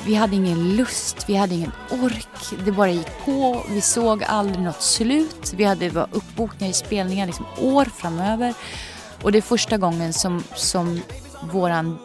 [0.06, 2.64] Vi hade ingen lust, vi hade ingen ork.
[2.64, 3.62] Det bara gick på.
[3.68, 5.52] Vi såg aldrig något slut.
[5.56, 8.54] Vi hade var uppbokningar i spelningar liksom år framöver.
[9.22, 11.00] Och det är första gången som, som
[11.52, 11.98] våran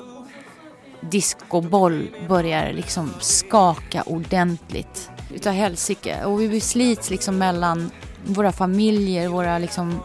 [1.02, 6.26] discoboll börjar liksom skaka ordentligt utav helsike.
[6.26, 7.92] Och vi slits liksom mellan
[8.26, 10.00] våra familjer, våra liksom...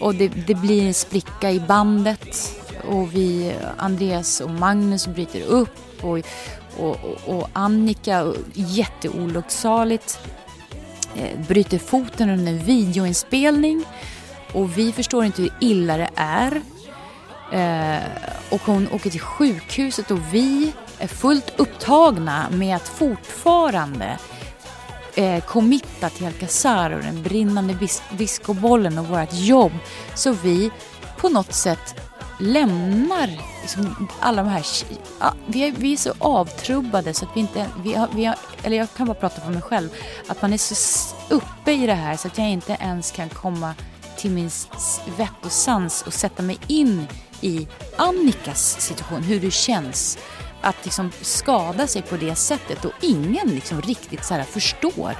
[0.00, 2.58] Och det, det blir en spricka i bandet.
[2.88, 6.04] Och vi, Andreas och Magnus bryter upp.
[6.04, 6.18] Och,
[6.78, 10.18] och, och, och Annika, jätteolycksaligt,
[11.16, 13.84] eh, bryter foten under en videoinspelning.
[14.52, 16.62] Och vi förstår inte hur illa det är.
[17.52, 18.02] Eh,
[18.50, 24.18] och hon åker till sjukhuset och vi är fullt upptagna med att fortfarande
[25.14, 29.72] eh, committa till Alcazar och den brinnande bis- discobollen och vårt jobb.
[30.14, 30.70] Så vi
[31.16, 31.94] på något sätt
[32.40, 33.30] lämnar
[33.62, 34.66] liksom alla de här...
[35.20, 37.66] Ja, vi, är, vi är så avtrubbade så att vi inte...
[37.84, 39.88] Vi har, vi har, eller jag kan bara prata för mig själv.
[40.28, 43.74] Att man är så uppe i det här så att jag inte ens kan komma
[44.16, 47.06] till min s- vett och sans och sätta mig in
[47.40, 50.18] i Annikas situation, hur det känns
[50.60, 55.16] att liksom skada sig på det sättet och ingen liksom riktigt så här förstår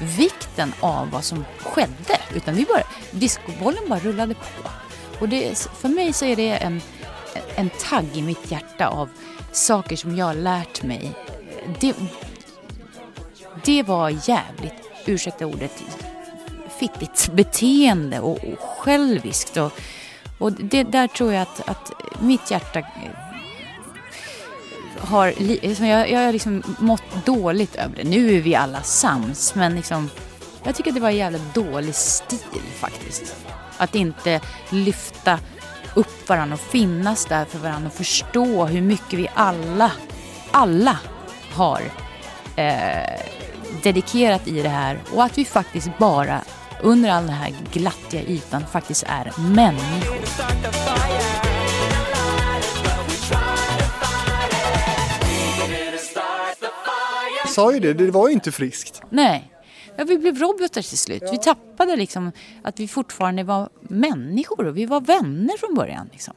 [0.00, 2.20] vikten av vad som skedde.
[2.34, 4.70] Utan vi bara, discobollen bara rullade på.
[5.20, 6.80] Och det, för mig så är det en,
[7.56, 9.08] en tagg i mitt hjärta av
[9.52, 11.12] saker som jag har lärt mig.
[11.80, 11.94] Det,
[13.64, 14.72] det var jävligt,
[15.06, 15.82] ursäkta ordet,
[16.78, 19.56] fittigt beteende och, och själviskt.
[19.56, 19.72] Och,
[20.38, 22.86] och det, där tror jag att, att mitt hjärta eh,
[24.98, 25.34] har...
[25.38, 28.04] liksom, Jag, jag har liksom mått dåligt över det.
[28.04, 30.10] Nu är vi alla sams, men liksom,
[30.64, 33.36] jag tycker det var en jävla dålig stil faktiskt.
[33.78, 35.38] Att inte lyfta
[35.94, 39.92] upp varandra och finnas där för varandra och förstå hur mycket vi alla,
[40.50, 40.98] alla
[41.52, 41.82] har
[42.56, 43.20] eh,
[43.82, 46.40] dedikerat i det här och att vi faktiskt bara
[46.82, 50.16] under all den här glattiga ytan faktiskt är människor.
[57.44, 59.02] Jag sa ju det, det var ju inte friskt.
[59.10, 59.52] Nej.
[59.96, 61.22] Ja, vi blev robotar till slut.
[61.32, 66.08] Vi tappade liksom att vi fortfarande var människor och vi var vänner från början.
[66.12, 66.34] Liksom.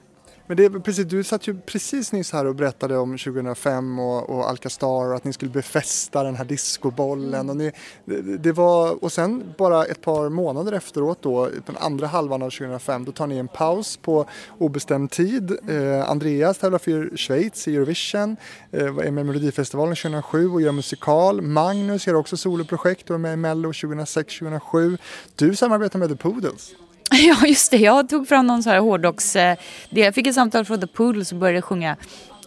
[0.50, 4.30] Men det, är precis, du satt ju precis nyss här och berättade om 2005 och,
[4.30, 7.50] och Alcastar och att ni skulle befästa den här discobollen.
[7.50, 7.72] Och, ni,
[8.06, 12.50] det, det var, och sen bara ett par månader efteråt då, den andra halvan av
[12.50, 14.26] 2005, då tar ni en paus på
[14.58, 15.58] obestämd tid.
[15.70, 18.36] Eh, Andreas tävlar för Schweiz i Eurovision,
[18.72, 21.41] eh, var med i Melodifestivalen 2007 och gör musikal.
[21.41, 24.97] Magnus gör också soloprojekt och är med i Mello 2006-2007.
[25.36, 26.72] Du samarbetar med The Poodles.
[27.12, 27.78] Ja, just det.
[27.78, 29.36] Jag tog fram någon så här hårdrocks...
[29.36, 29.57] eh,
[29.89, 31.95] Jag fick ett samtal från The Poodles och började sjunga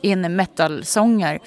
[0.01, 1.41] in metal-sånger.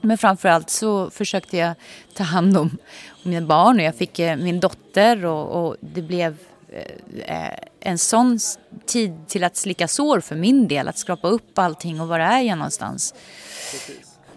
[0.00, 1.74] Men framförallt så försökte jag
[2.14, 2.78] ta hand om
[3.22, 6.36] mina barn och jag fick eh, min dotter och, och det blev
[6.72, 7.54] eh, eh
[7.86, 8.38] en sån
[8.86, 10.88] tid till att slicka sår för min del.
[10.88, 13.14] Att skrapa upp allting och var är jag någonstans.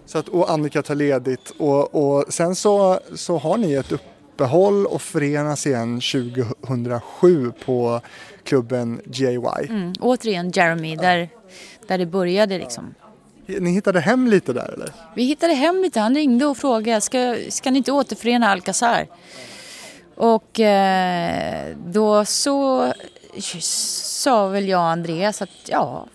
[0.06, 3.92] Så att, och Annika tar ledigt och, och sen så, så har ni ett
[4.38, 8.02] uppehåll och förenas igen 2007 på
[8.44, 9.38] klubben JY.
[9.70, 9.94] Mm.
[10.00, 11.30] Återigen Jeremy, där,
[11.88, 12.96] där det började liksom.
[13.46, 14.92] Ni hittade hem lite där eller?
[15.16, 16.00] Vi hittade hem lite.
[16.00, 19.08] Han ringde och frågade, ska, ska ni inte återförena Alcazar?
[20.16, 22.94] Och eh, då så
[23.62, 26.08] sa väl jag och Andreas att ja,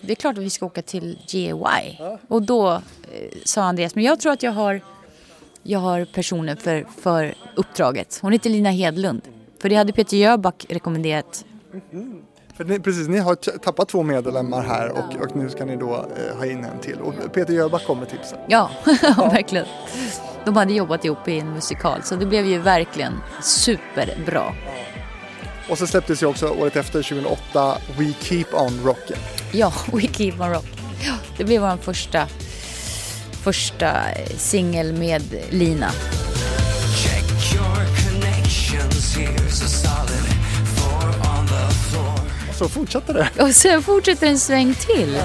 [0.00, 1.54] det är klart att vi ska åka till GY.
[2.28, 2.80] Och då eh,
[3.44, 4.80] sa Andreas, men jag tror att jag har,
[5.68, 8.18] jag har personen för, för uppdraget.
[8.22, 9.22] Hon heter Lina Hedlund.
[9.62, 11.44] För det hade Peter Jöback rekommenderat.
[12.56, 15.94] För ni, precis, ni har tappat två medlemmar här och, och nu ska ni då
[15.94, 17.00] eh, ha in en till.
[17.00, 18.36] Och Peter Jöback kommer tipsa.
[18.48, 18.70] Ja,
[19.16, 19.66] verkligen.
[20.44, 23.12] De hade jobbat ihop i en musikal så det blev ju verkligen
[23.42, 24.54] superbra.
[25.70, 29.18] Och så släpptes ju också året efter 2008 We Keep On Rockin'.
[29.52, 30.66] Ja, We Keep On Rock.
[31.06, 32.26] Ja, det blev vår första,
[33.42, 33.92] första
[34.36, 35.90] singel med Lina.
[42.58, 43.42] Så fortsatte det.
[43.42, 45.18] Och sen fortsätter en sväng till.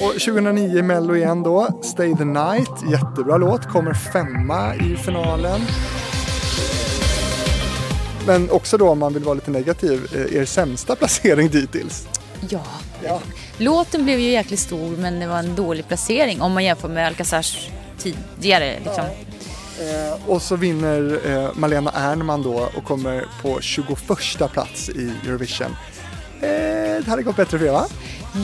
[0.00, 5.60] Och 2009 i Mello igen då, Stay the Night, jättebra låt, kommer femma i finalen.
[8.26, 12.06] Men också då om man vill vara lite negativ, eh, er sämsta placering dittills.
[12.50, 12.62] Ja.
[13.04, 13.20] Ja.
[13.58, 17.06] Låten blev ju jäkligt stor men det var en dålig placering om man jämför med
[17.06, 17.68] Alcazars
[17.98, 18.78] tidigare.
[18.84, 19.04] Liksom.
[19.80, 23.98] Eh, och så vinner eh, Malena Ernman då och kommer på 21
[24.52, 25.76] plats i Eurovision.
[26.40, 27.86] Eh, det hade gått bättre för er va?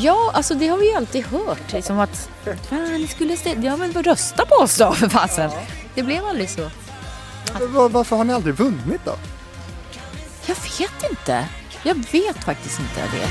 [0.02, 1.72] Ja, alltså det har vi ju alltid hört.
[1.72, 2.28] Liksom att,
[2.68, 5.50] fan, skulle stä- ja men rösta på oss då för fasen.
[5.94, 6.70] Det blev aldrig så.
[7.60, 9.14] Va- Varför har ni aldrig vunnit då?
[10.46, 11.44] Jag vet inte.
[11.82, 13.28] Jag vet faktiskt inte det.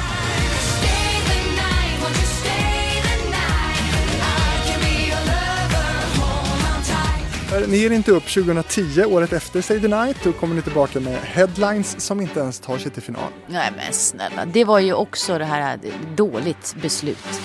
[7.68, 10.18] Ni ger inte upp 2010, året efter Say the Night.
[10.24, 13.32] Då kommer ni tillbaka med headlines som inte ens tar sig till final.
[13.47, 17.41] Nej men snälla, det var ju också det här eh, dåligt beslut.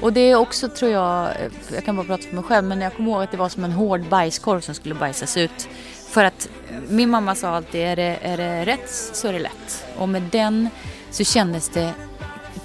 [0.00, 2.80] Och det är också tror jag, eh, jag kan bara prata för mig själv, men
[2.80, 5.68] jag kommer ihåg att det var som en hård bajskorv som skulle bajsas ut.
[6.08, 6.48] För att
[6.88, 9.84] min mamma sa alltid, är det, är det rätt så är det lätt.
[9.96, 10.68] Och med den
[11.10, 11.92] så kändes det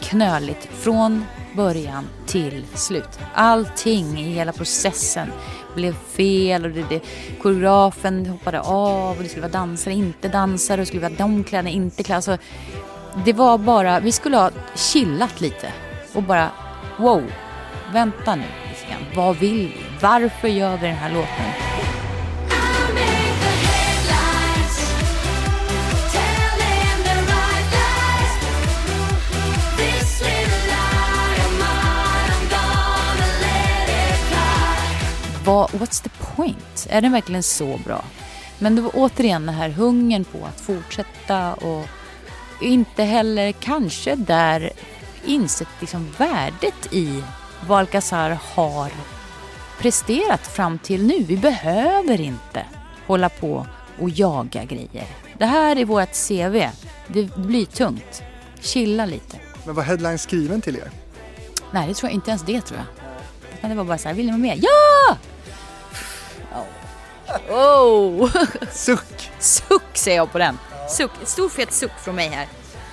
[0.01, 1.25] knöligt från
[1.55, 3.19] början till slut.
[3.33, 5.31] Allting i hela processen
[5.75, 7.01] blev fel och det, det,
[7.41, 11.43] koreografen hoppade av och det skulle vara dansare, inte dansare och det skulle vara de
[11.43, 12.15] kläderna, inte kläder.
[12.15, 12.37] Alltså,
[13.25, 15.71] det var bara, vi skulle ha chillat lite
[16.13, 16.49] och bara
[16.97, 17.23] wow,
[17.93, 19.01] vänta nu lite grann.
[19.15, 19.77] Vad vill vi?
[20.01, 21.64] Varför gör vi den här låten?
[35.45, 36.87] Vad, what's the point?
[36.89, 38.03] Är den verkligen så bra?
[38.59, 41.85] Men det var återigen den här hungern på att fortsätta och
[42.61, 44.71] inte heller kanske där
[45.25, 47.23] insett liksom värdet i
[47.67, 48.91] vad Alcazar har
[49.79, 51.23] presterat fram till nu.
[51.23, 52.65] Vi behöver inte
[53.07, 53.67] hålla på
[53.99, 55.07] och jaga grejer.
[55.37, 56.69] Det här är vårt CV.
[57.07, 58.23] Det blir tungt.
[58.61, 59.37] Chilla lite.
[59.65, 60.91] Men var headline skriven till er?
[61.71, 62.87] Nej, det tror jag inte ens det tror jag.
[63.57, 64.59] Utan det var bara så här, vill ni vara med?
[64.61, 65.17] Ja!
[67.49, 68.29] Oh!
[68.71, 69.31] Suck!
[69.39, 70.57] Suck säger jag på den.
[70.89, 71.11] Suck.
[71.23, 72.47] Stor fet suck från mig här.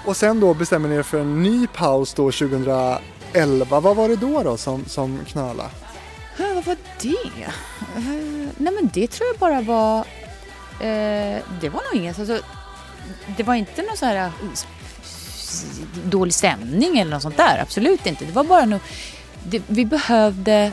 [0.05, 3.01] Och sen då bestämmer ni er för en ny paus då 2011.
[3.80, 5.70] Vad var det då då som, som knöla?
[6.38, 7.43] Äh, vad var det?
[7.97, 9.99] Eh, nej men det tror jag bara var...
[10.80, 12.18] Eh, det var nog inget.
[12.18, 12.38] Alltså,
[13.36, 14.30] det var inte någon så här eh,
[16.05, 17.59] dålig stämning eller något sånt där.
[17.62, 18.24] Absolut inte.
[18.24, 18.80] Det var bara nog...
[19.45, 20.72] Det, vi behövde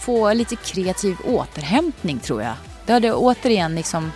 [0.00, 2.54] få lite kreativ återhämtning tror jag.
[2.88, 4.12] Det hade återigen liksom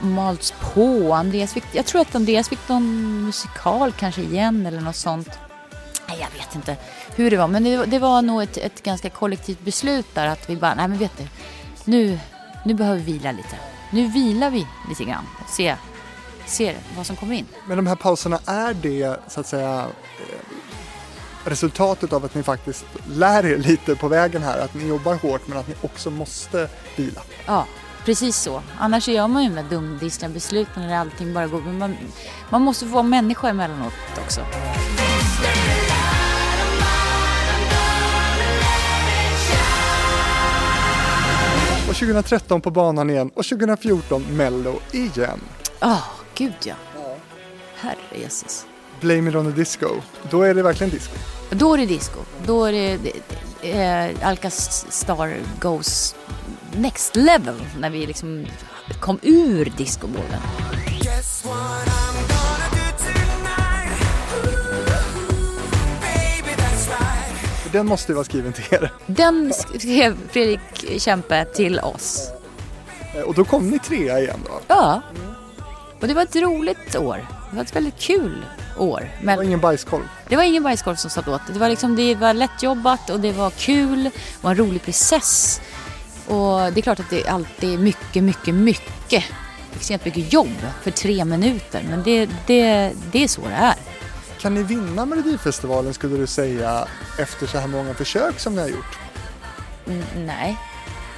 [0.00, 1.14] malts på.
[1.14, 5.28] Andreas fick, jag tror att Andreas fick någon musikal kanske igen eller något sånt.
[6.08, 6.76] Nej, jag vet inte
[7.16, 10.50] hur det var, men det, det var nog ett, ett ganska kollektivt beslut där att
[10.50, 11.24] vi bara, nej men vet du,
[11.84, 12.18] nu,
[12.64, 13.56] nu behöver vi vila lite.
[13.90, 15.76] Nu vilar vi lite grann och ser,
[16.46, 17.46] ser vad som kommer in.
[17.68, 19.86] Men de här pauserna, är det så att säga
[21.46, 24.58] resultatet av att ni faktiskt lär er lite på vägen här?
[24.58, 27.20] Att ni jobbar hårt men att ni också måste vila?
[27.46, 27.66] Ja,
[28.04, 28.62] precis så.
[28.78, 31.60] Annars gör man ju där dumdristiga besluten när allting bara går.
[31.60, 31.96] Men man,
[32.50, 33.92] man måste få vara människa emellanåt
[34.24, 34.40] också.
[41.88, 45.40] Och 2013 på banan igen och 2014 Mello igen.
[45.80, 46.02] Ja,
[46.34, 46.74] gud ja.
[47.76, 48.66] Herre Jesus.
[49.00, 49.86] Blame it on the disco.
[50.30, 51.35] Då är det verkligen disco.
[51.50, 52.18] Då är det disco.
[52.46, 52.98] Då är det,
[53.70, 56.14] eh, Alcastar goes
[56.76, 58.46] next level när vi liksom
[59.00, 60.40] kom ur right.
[67.72, 68.92] Den måste ju vara skriven till er.
[69.06, 70.60] Den skrev Fredrik
[70.98, 72.28] Kempe till oss.
[73.14, 74.60] Eh, Och då kom ni trea igen då.
[74.66, 75.02] Ja.
[76.00, 77.26] Och det var ett roligt år.
[77.50, 78.44] Det var ett väldigt kul
[78.78, 79.00] år.
[79.20, 80.04] Det var Men ingen bajskolv.
[80.28, 81.40] det var ingen bajskorv som satt åt.
[81.52, 84.10] Det var, liksom, det var lättjobbat och det var kul.
[84.40, 85.60] Var en rolig process.
[86.26, 89.24] Och det är klart att det alltid är mycket, mycket, mycket
[89.76, 91.84] extremt mycket jobb för tre minuter.
[91.90, 93.74] Men det, det, det är så det är.
[94.38, 96.88] Kan ni vinna Melodifestivalen skulle du säga
[97.18, 98.98] efter så här många försök som ni har gjort?
[99.86, 100.56] Mm, nej,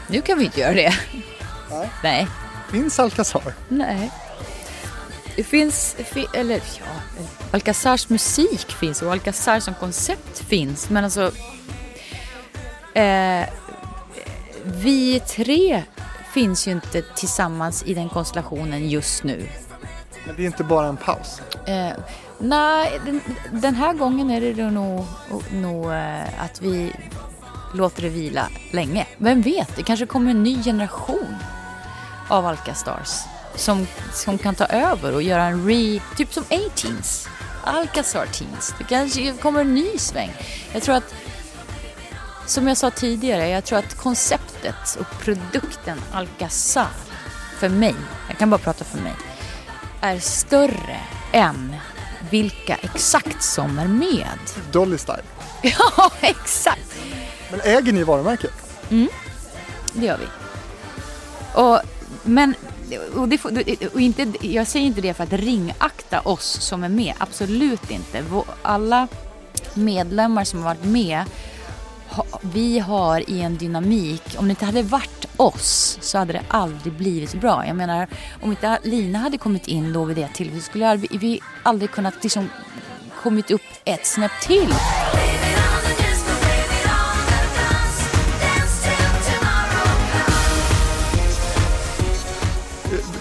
[0.06, 0.94] nu kan vi inte göra det.
[1.70, 1.90] Nej.
[2.02, 2.28] Nej.
[2.70, 3.54] Finns Alcazar?
[3.68, 4.10] Nej.
[5.38, 6.86] Det finns, fi- eller ja,
[7.52, 10.90] Alcazars musik finns och Alcazar som koncept finns.
[10.90, 11.32] Men alltså,
[12.94, 13.48] eh,
[14.64, 15.82] vi tre
[16.34, 19.48] finns ju inte tillsammans i den konstellationen just nu.
[20.26, 21.42] Men det är inte bara en paus.
[21.66, 21.90] Eh,
[22.38, 23.20] nej, den,
[23.52, 25.06] den här gången är det nog,
[25.52, 26.92] nog eh, att vi
[27.74, 29.06] låter det vila länge.
[29.18, 31.36] Vem vet, det kanske kommer en ny generation
[32.28, 33.20] av Alcastars
[33.58, 36.00] som, som kan ta över och göra en re...
[36.16, 37.28] Typ som A-Teens.
[37.64, 38.74] Alcazar Teens.
[38.78, 40.32] Det kanske kommer en ny sväng.
[40.72, 41.14] Jag tror att
[42.46, 46.88] som jag sa tidigare, jag tror att konceptet och produkten Alcazar
[47.58, 47.94] för mig,
[48.28, 49.12] jag kan bara prata för mig,
[50.00, 51.00] är större
[51.32, 51.76] än
[52.30, 54.38] vilka exakt som är med.
[54.72, 55.22] Dolly Style.
[55.62, 56.94] Ja, exakt.
[57.50, 58.52] Men äger ni varumärket?
[59.92, 60.26] Det gör vi.
[61.60, 61.80] Och,
[62.22, 62.54] men,
[63.16, 63.62] och det, får-
[63.94, 68.24] och inte, jag säger inte det för att ringakta oss som är med, absolut inte.
[68.62, 69.08] Alla
[69.74, 71.24] medlemmar som har varit med,
[72.40, 76.92] vi har i en dynamik, om det inte hade varit oss så hade det aldrig
[76.92, 77.66] blivit bra.
[77.66, 78.06] Jag menar,
[78.42, 82.14] om inte Lina hade kommit in då vid det tillfället skulle vi, vi aldrig kunnat
[82.22, 82.48] liksom
[83.22, 84.74] kommit upp ett snäpp till.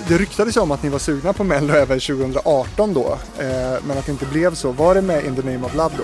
[0.07, 3.47] Det ryktades ju om att ni var sugna på Mello även 2018 då, eh,
[3.87, 4.71] men att det inte blev så.
[4.71, 6.03] Var det med In the name of love då?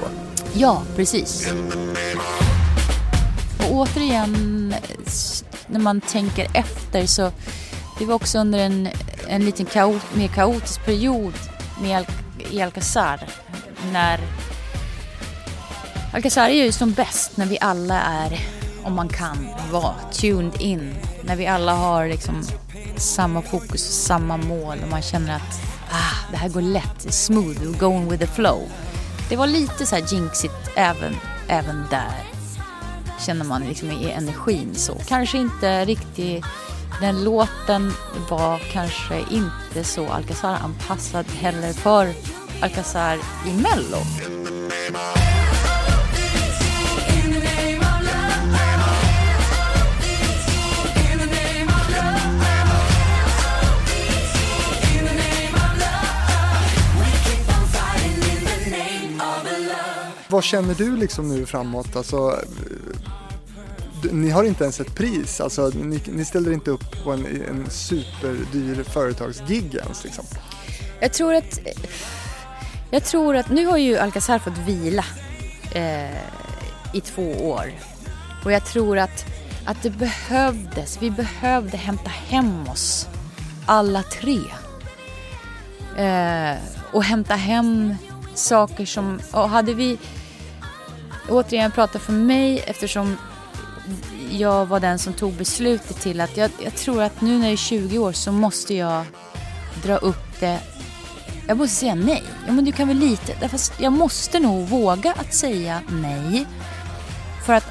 [0.54, 1.54] Ja, precis.
[3.60, 4.76] Och återigen,
[5.68, 7.32] när man tänker efter så
[8.00, 8.90] det var också under en,
[9.28, 11.34] en liten kaot, mer kaotisk period
[11.82, 12.06] med Al-
[12.52, 13.20] i Alcazar.
[13.94, 14.20] När
[16.14, 18.40] Alcazar är ju som bäst när vi alla är,
[18.84, 20.96] om man kan, vara tuned in.
[21.24, 22.44] När vi alla har liksom
[22.98, 27.80] samma fokus samma mål och man känner att ah, det här går lätt, smooth, we're
[27.80, 28.62] going with the flow.
[29.30, 31.16] Det var lite så här jinxigt även,
[31.48, 32.24] även där.
[33.26, 34.96] Känner man liksom i energin så.
[35.08, 36.46] Kanske inte riktigt,
[37.02, 37.94] den låten
[38.30, 42.14] var kanske inte så Alcazar-anpassad heller för
[42.62, 43.18] Alcazar
[43.48, 43.98] i Mello.
[60.34, 61.96] Vad känner du liksom nu framåt?
[61.96, 62.40] Alltså,
[64.12, 67.70] ni har inte ens ett pris, alltså, ni, ni ställer inte upp på en, en
[67.70, 70.04] superdyr företagsgig ens.
[70.04, 70.26] Liksom.
[71.00, 71.60] Jag tror att...
[72.92, 75.06] Jag tror att nu har ju Alcazar fått vila
[75.72, 76.18] eh,
[76.94, 77.72] i två år.
[78.46, 79.26] Och jag tror att,
[79.66, 83.08] att det behövdes, vi behövde hämta hem oss
[83.66, 84.40] alla tre.
[85.98, 86.58] Eh,
[86.92, 87.96] och hämta hem
[88.34, 89.98] saker som, och hade vi,
[91.30, 93.18] återigen prata för mig eftersom
[94.32, 97.54] jag var den som tog beslutet till att jag, jag tror att nu när jag
[97.54, 99.06] är 20 år så måste jag
[99.84, 100.60] dra upp det.
[101.48, 102.24] Jag måste säga nej.
[102.48, 103.50] Ja, men du kan väl lite.
[103.50, 106.46] Fast jag måste nog våga att säga nej.
[107.46, 107.66] För att,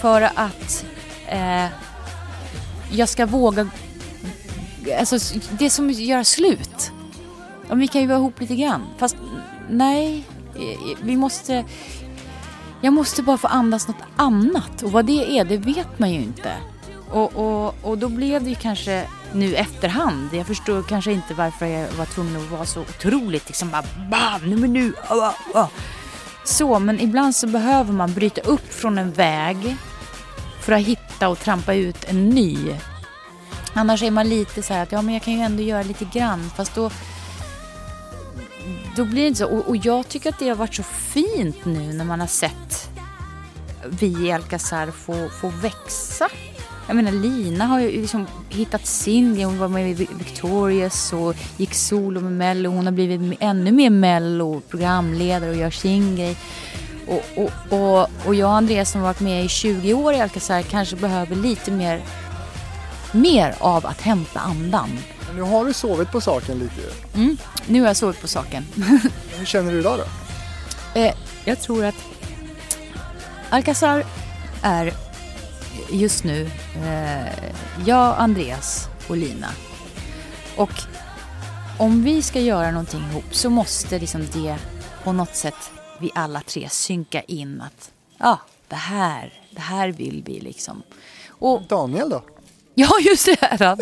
[0.00, 0.84] för att
[1.28, 1.66] eh,
[2.92, 3.68] jag ska våga.
[4.98, 6.90] Alltså det är som att göra slut.
[7.68, 8.86] Ja, vi kan ju vara ihop lite grann.
[8.98, 9.16] Fast
[9.70, 10.24] nej,
[10.54, 11.64] eh, vi måste.
[12.84, 14.82] Jag måste bara få andas något annat.
[14.82, 16.52] Och vad det är, det vet man ju inte.
[17.10, 20.28] Och, och, och då blev det ju kanske nu efterhand.
[20.32, 24.50] Jag förstår kanske inte varför jag var tvungen att vara så otroligt liksom bara bam,
[24.50, 24.94] nu men nu.
[25.08, 25.68] ah, ah.
[26.44, 29.76] Så, men ibland så behöver man bryta upp från en väg
[30.60, 32.58] för att hitta och trampa ut en ny.
[33.74, 36.04] Annars är man lite så här att ja, men jag kan ju ändå göra lite
[36.04, 36.50] grann.
[36.56, 36.90] Fast då,
[38.96, 39.46] då blir det inte så.
[39.46, 42.92] Och, och jag tycker att det har varit så fint nu när man har sett
[43.88, 46.28] vi i Alcazar få, få växa.
[46.86, 49.44] Jag menar Lina har ju liksom hittat sin grej.
[49.44, 52.70] Hon var med i Victorious och gick solo med Mello.
[52.70, 56.36] Hon har blivit ännu mer Mello, programledare och gör sin grej.
[57.06, 60.20] Och, och, och, och jag och Andreas som har varit med i 20 år i
[60.20, 62.02] Alcazar kanske behöver lite mer,
[63.12, 64.88] mer av att hämta andan.
[65.34, 67.22] Nu har du sovit på saken lite ju.
[67.22, 67.36] Mm.
[67.66, 68.66] Nu har jag sovit på saken.
[69.38, 70.04] Hur känner du idag då?
[71.00, 71.14] Eh,
[71.44, 71.94] jag tror att
[73.50, 74.04] Alcazar
[74.62, 74.92] är
[75.90, 76.50] just nu
[76.84, 77.52] eh,
[77.86, 79.48] jag, Andreas och Lina.
[80.56, 80.82] Och
[81.78, 84.56] om vi ska göra någonting ihop så måste liksom det
[85.04, 88.38] på något sätt vi alla tre synka in att ja,
[88.68, 90.82] det här, det här vill vi liksom.
[91.28, 92.22] Och Daniel då?
[92.74, 93.36] Ja, just det.
[93.40, 93.78] Här.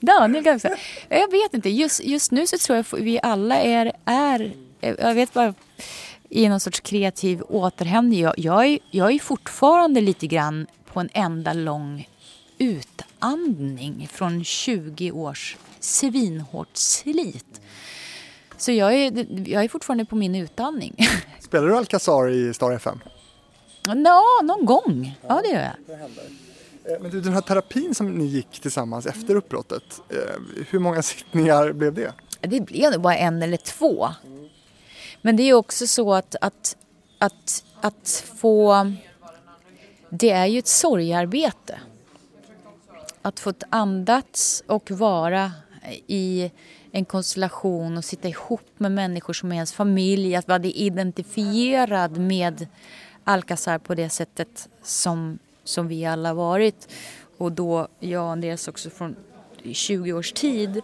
[0.00, 0.76] Daniel kan jag säga.
[1.08, 1.70] Jag vet inte.
[1.70, 4.52] Just, just nu så tror jag vi alla är, är...
[4.80, 5.54] Jag vet bara
[6.28, 8.20] i någon sorts kreativ återhämtning.
[8.20, 12.08] Jag, jag, är, jag är fortfarande lite grann på en enda lång
[12.58, 17.60] utandning från 20 års svinhårt slit.
[18.56, 20.96] Så jag är, jag är fortfarande på min utandning.
[21.40, 23.00] Spelar du Alcazar i Star FM?
[23.86, 25.18] Nå, någon gång.
[25.28, 26.00] Ja, det gör jag.
[26.00, 26.06] Eh,
[26.90, 31.02] Eh, men du, den här terapin som ni gick tillsammans efter uppbrottet, eh, hur många
[31.02, 32.12] sittningar blev det?
[32.40, 34.08] Det blev nog bara en eller två.
[35.22, 36.76] Men det är också så att, att,
[37.18, 38.92] att, att få...
[40.10, 41.80] Det är ju ett sorgarbete.
[43.22, 45.52] Att få andats och vara
[46.06, 46.50] i
[46.92, 50.36] en konstellation och sitta ihop med människor som är ens familj.
[50.36, 52.66] Att vara identifierad med
[53.24, 55.38] Alcazar på det sättet som,
[55.70, 56.88] som vi alla varit.
[57.38, 59.16] Och då jag och Andreas också från
[59.72, 60.80] 20 års tid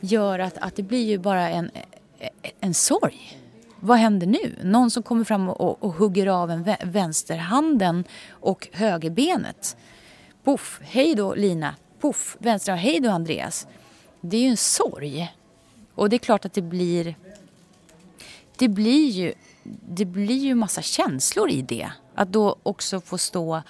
[0.00, 1.70] gör att, att det blir ju bara en,
[2.60, 3.38] en sorg.
[3.80, 4.56] Vad händer nu?
[4.62, 9.76] Någon som kommer fram och, och hugger av en vänsterhanden och högerbenet.
[10.44, 11.74] Poff, hej då Lina.
[12.00, 13.66] Poff, vänstra, hej då Andreas.
[14.20, 15.34] Det är ju en sorg.
[15.94, 17.14] Och det är klart att det blir...
[18.56, 19.34] Det blir ju,
[19.88, 21.90] det blir ju massa känslor i det.
[22.14, 23.62] Att då också få stå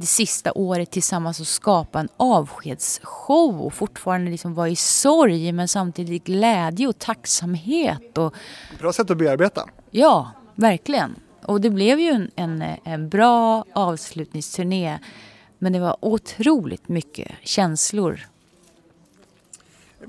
[0.00, 5.68] det sista året tillsammans och skapa en avskedsshow och fortfarande liksom vara i sorg men
[5.68, 8.18] samtidigt glädje och tacksamhet.
[8.18, 8.34] Och,
[8.78, 9.68] Bra sätt att bearbeta.
[9.90, 11.14] ja, verkligen.
[11.44, 14.98] Och det blev ju en, en, en bra avslutningsturné
[15.58, 18.20] men det var otroligt mycket känslor.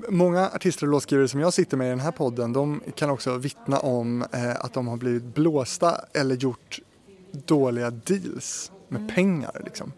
[0.10, 3.38] Många artister och låtskrivare som jag sitter med i den här podden, de kan också
[3.38, 6.80] vittna om eh, att de har blivit blåsta eller gjort
[7.32, 9.62] dåliga deals med pengar.
[9.66, 9.94] Liksom.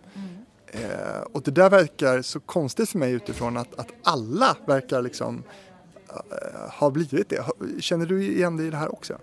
[0.68, 5.44] Eh, och det där verkar så konstigt för mig utifrån att, att alla verkar liksom
[6.10, 7.46] eh, ha blivit det.
[7.82, 9.18] Känner du igen dig i det här också?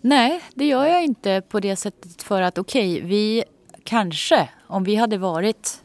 [0.00, 3.44] Nej, det gör jag inte på det sättet för att okej, vi
[3.84, 5.82] kanske, om vi hade varit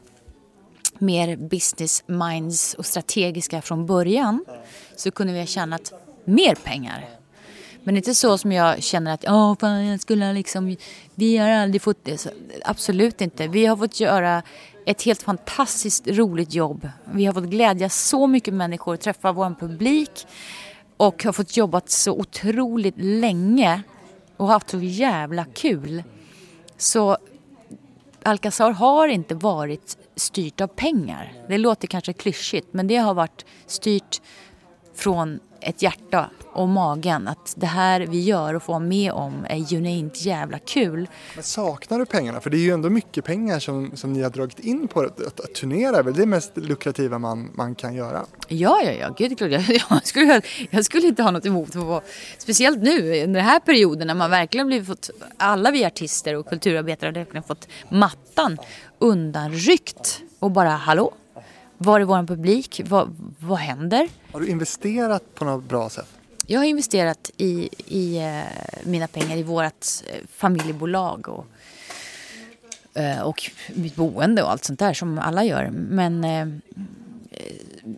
[1.00, 4.46] mer business minds och strategiska från början
[4.96, 5.94] så kunde vi ha tjänat
[6.26, 7.10] mer pengar.
[7.86, 10.76] Men inte så som jag känner att Åh, fan, jag skulle liksom,
[11.16, 12.18] vi har aldrig fått det.
[12.18, 12.30] Så,
[12.64, 13.48] absolut inte.
[13.48, 14.44] Vi har fått göra
[14.86, 16.90] ett helt fantastiskt roligt jobb.
[17.14, 20.28] Vi har fått glädja så mycket människor, träffa vår publik
[20.98, 23.82] och har fått jobba så otroligt länge
[24.38, 26.04] och haft så jävla kul.
[26.78, 27.18] Så
[28.24, 31.34] Alcazar har inte varit styrt av pengar.
[31.50, 34.22] Det låter kanske klyschigt men det har varit styrt
[34.96, 39.46] från ett hjärta och magen att det här vi gör och får vara med om
[39.50, 41.08] är genuint jävla kul.
[41.36, 42.42] Men saknar du pengarna?
[42.42, 45.08] För det är ju ändå mycket pengar som, som ni har dragit in på det.
[45.08, 48.26] Att, att turnera är väl det mest lukrativa man, man kan göra.
[48.48, 49.52] Ja, ja, ja, gud klart.
[49.52, 52.02] Jag, jag, skulle, jag skulle inte ha något emot att vara,
[52.38, 56.50] speciellt nu under den här perioden när man verkligen blivit fått, alla vi artister och
[56.50, 58.58] kulturarbetare har verkligen fått mattan
[59.00, 61.14] undanryckt och bara hallå,
[61.78, 62.82] var är vår publik?
[62.86, 64.10] Vad, vad händer?
[64.32, 66.08] Har du investerat på något bra sätt?
[66.48, 68.44] Jag har investerat i, i eh,
[68.84, 71.46] mina pengar i vårt eh, familjebolag och,
[73.00, 75.70] eh, och mitt boende och allt sånt där som alla gör.
[75.70, 76.62] Men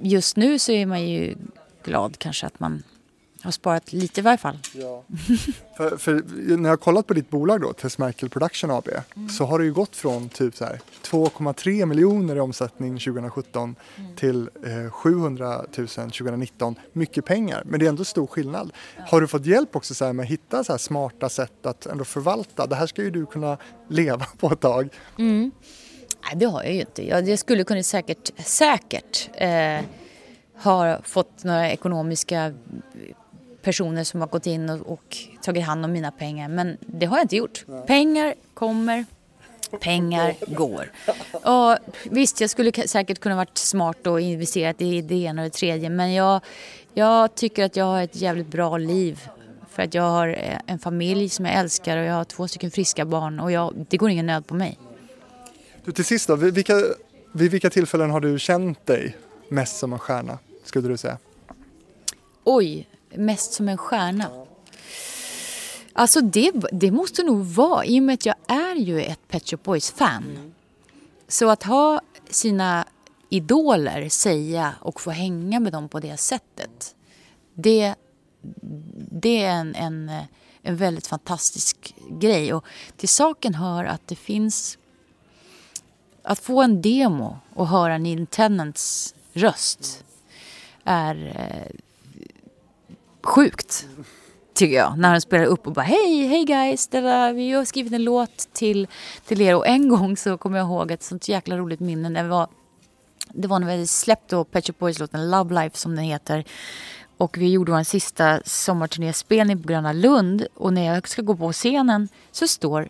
[0.01, 1.35] just nu så är man ju
[1.83, 2.83] glad kanske att man
[3.47, 4.57] har sparat lite i varje fall.
[5.77, 6.23] För, för
[6.57, 8.89] när jag har kollat på ditt bolag då, Tess Merkel Production AB,
[9.37, 13.75] så har det ju gått från typ så här 2,3 miljoner i omsättning 2017
[14.15, 16.75] till eh, 700 000 2019.
[16.93, 18.71] Mycket pengar, men det är ändå stor skillnad.
[19.07, 22.05] Har du fått hjälp också så med att hitta så här smarta sätt att ändå
[22.05, 22.67] förvalta?
[22.67, 23.57] Det här ska ju du kunna
[23.89, 24.89] leva på ett tag.
[26.23, 27.07] Nej, det har jag ju inte.
[27.07, 29.85] Jag, jag skulle kunna säkert, säkert eh,
[30.63, 32.53] ha fått några ekonomiska
[33.67, 36.47] personer som har gått in och, och tagit hand om mina pengar.
[36.47, 37.65] Men det har jag inte gjort.
[37.87, 39.05] Pengar kommer,
[39.79, 40.91] pengar går.
[41.31, 41.77] Och
[42.11, 45.89] visst, jag skulle säkert kunna varit smart och investerat i det ena och det tredje.
[45.89, 46.41] Men jag,
[46.93, 49.29] jag tycker att jag har ett jävligt bra liv.
[49.71, 52.71] För att jag har eh, en familj som jag älskar och jag har två stycken
[52.71, 53.39] friska barn.
[53.39, 54.79] Och jag, det går ingen nöd på mig.
[55.85, 56.73] Du, till sist då, vid vilka,
[57.31, 59.17] vid vilka tillfällen har du känt dig
[59.49, 61.17] mest som en stjärna, skulle du säga?
[62.43, 64.29] Oj, mest som en stjärna.
[65.93, 69.49] Alltså det, det måste nog vara, i och med att jag är ju ett Pet
[69.49, 70.53] Shop Boys-fan.
[71.27, 72.85] Så att ha sina
[73.29, 76.95] idoler säga och få hänga med dem på det sättet.
[77.53, 77.95] Det,
[79.11, 80.11] det är en, en,
[80.61, 82.53] en väldigt fantastisk grej.
[82.53, 82.65] Och
[82.97, 84.77] till saken hör att det finns...
[86.23, 88.27] Att få en demo och höra Neil
[89.33, 90.03] röst
[90.83, 91.79] är eh,
[93.27, 93.87] sjukt.
[94.53, 94.97] Tycker jag.
[94.97, 98.53] När han spelar upp och bara hej, hej guys, dada, vi har skrivit en låt
[98.53, 98.87] till,
[99.25, 99.55] till er.
[99.55, 102.09] Och en gång så kommer jag ihåg ett sånt jäkla roligt minne.
[102.09, 102.47] När vi var,
[103.33, 106.43] det var när vi hade släppt då Pet Shop Boys-låten Love Life som den heter.
[107.17, 110.47] Och vi gjorde vår sista sommarturnéspelning på Gröna Lund.
[110.55, 112.89] Och när jag ska gå på scenen så står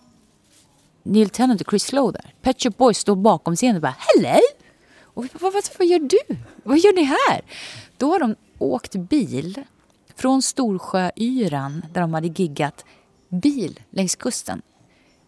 [1.04, 2.34] Neil Tennant och Chris Lowe där.
[2.42, 4.40] Pet Shop Boys står bakom scenen och bara Hello!
[5.02, 6.38] Och vi bara, vad, vad, vad gör du?
[6.64, 7.42] Vad gör ni här?
[7.98, 9.64] Då har de åkt bil
[10.18, 12.86] från Storsjöyran där de hade giggat
[13.30, 14.62] bil längs kusten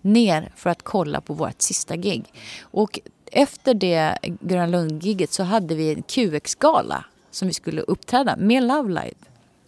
[0.02, 2.34] ner för att kolla på vårt sista gig.
[2.62, 3.00] Och
[3.32, 8.90] efter det Gröna Lund-giget så hade vi en QX-gala som vi skulle uppträda med Love
[8.90, 9.18] Live.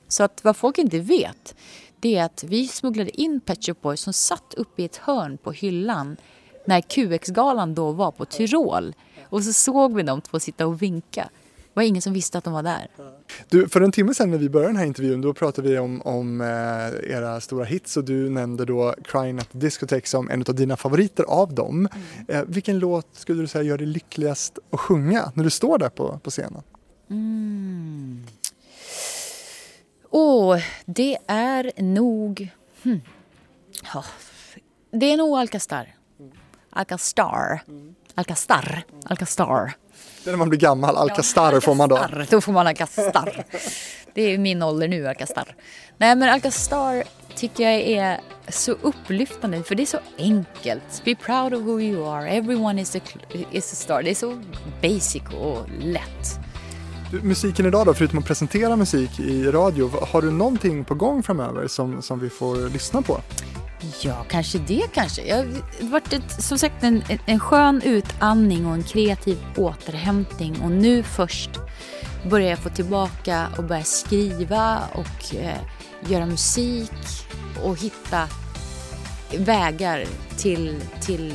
[0.07, 1.56] Så att vad folk inte vet
[1.99, 5.38] det är att vi smugglade in Pet Shop Boys som satt uppe i ett hörn
[5.38, 6.18] på hyllan
[6.65, 8.95] när QX-galan då var på Tyrol.
[9.30, 11.30] Och så såg vi dem två sitta och vinka.
[11.73, 12.88] Det var ingen som visste att de var där.
[13.49, 16.02] Du, för en timme sedan när vi började den här intervjun då pratade vi om,
[16.02, 20.43] om eh, era stora hits och du nämnde då Crying at the Discotheque som en
[20.48, 21.88] av dina favoriter av dem.
[22.27, 25.89] Eh, vilken låt skulle du säga gör dig lyckligast att sjunga när du står där
[25.89, 26.64] på, på scenen?
[30.10, 32.49] Åh, det är nog...
[32.84, 33.02] Hmm.
[33.93, 34.03] Ja,
[34.91, 35.95] det är nog Alcastar.
[36.69, 37.64] Alcastar.
[38.15, 38.84] Alcastar.
[39.06, 39.73] Alcastar.
[40.23, 42.07] Det är när man blir gammal, Alcastar får man då.
[42.30, 43.43] Då får man Alcastar.
[44.14, 45.56] Det är min ålder nu, Alcastar.
[45.98, 47.03] Nej, men Alcastar
[47.35, 48.19] tycker jag är
[48.49, 51.02] så upplyftande för det är så enkelt.
[51.06, 52.30] Be proud of who you are.
[52.30, 52.99] Everyone is a,
[53.52, 54.03] is a star.
[54.03, 54.41] Det är så
[54.81, 56.39] basic och lätt.
[57.11, 61.23] Du, musiken idag då, förutom att presentera musik i radio, har du någonting på gång
[61.23, 63.22] framöver som, som vi får lyssna på?
[64.03, 65.22] Ja, kanske det kanske.
[65.28, 69.38] Jag det har varit ett, som sagt en, en- en skön utandning och en kreativ
[69.58, 70.62] återhämtning.
[70.62, 71.49] Och nu först
[72.30, 75.58] börjar jag få tillbaka och börja skriva och eh,
[76.10, 76.91] göra musik
[77.64, 78.28] och hitta
[79.38, 80.06] vägar
[80.38, 81.34] till, till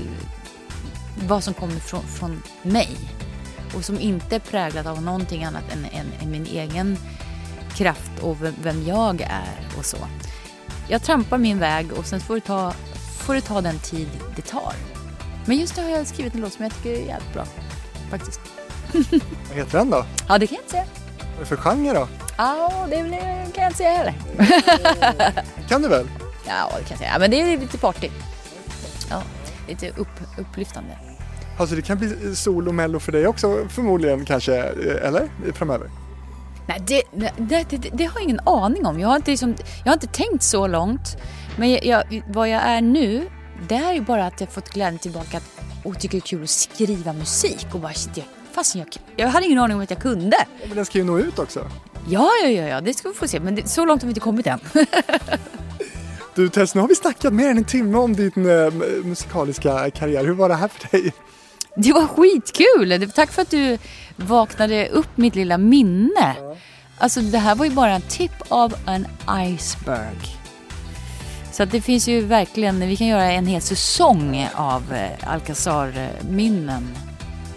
[1.26, 2.96] vad som kommer från, från mig.
[3.76, 6.96] Och som inte är präglat av någonting annat än, än, än min egen
[7.74, 9.96] kraft och vem, vem jag är och så.
[10.88, 12.72] Jag trampar min väg och sen får det, ta,
[13.18, 14.72] får det ta den tid det tar.
[15.44, 17.44] Men just nu har jag skrivit en låt som jag tycker är jävligt bra.
[18.10, 18.40] Faktiskt.
[19.48, 20.04] Vad heter den då?
[20.28, 20.84] Ja, det kan jag inte säga.
[21.18, 22.08] Vad är det för genre då?
[22.38, 24.14] Ja, det blir- kan jag inte säga heller.
[25.68, 26.06] kan du väl?
[26.46, 27.18] Ja, det kan jag säga.
[27.18, 28.08] Men det är lite party.
[29.10, 29.22] Ja,
[29.68, 30.08] lite upp,
[30.38, 30.98] upplyftande.
[31.58, 35.28] Alltså det kan bli solo mello för dig också förmodligen kanske, eh, eller?
[35.54, 35.90] Framöver?
[36.68, 37.02] Nej, det,
[37.36, 39.00] det, det, det, har jag ingen aning om.
[39.00, 41.16] Jag har inte, liksom, jag har inte tänkt så långt.
[41.58, 43.28] Men jag, jag, vad jag är nu,
[43.68, 46.42] det är ju bara att jag fått glädjen tillbaka att, och tycker det är kul
[46.42, 47.66] att skriva musik.
[47.72, 50.36] Och bara, shit, jag, fasen, jag, jag hade ingen aning om att jag kunde.
[50.66, 51.70] Men den ska ju nå ut också.
[52.08, 53.40] Ja, ja, ja, ja det ska vi få se.
[53.40, 54.60] Men det, så långt har vi inte kommit än.
[56.34, 58.72] Du Tess, nu har vi snackat mer än en timme om din eh,
[59.04, 60.24] musikaliska karriär.
[60.24, 61.12] Hur var det här för dig?
[61.76, 63.10] Det var skitkul!
[63.14, 63.78] Tack för att du
[64.16, 66.36] vaknade upp mitt lilla minne.
[66.98, 70.36] Alltså det här var ju bara en tip av en iceberg.
[71.52, 77.05] Så att det finns ju verkligen, vi kan göra en hel säsong av eh, Alcazar-minnen.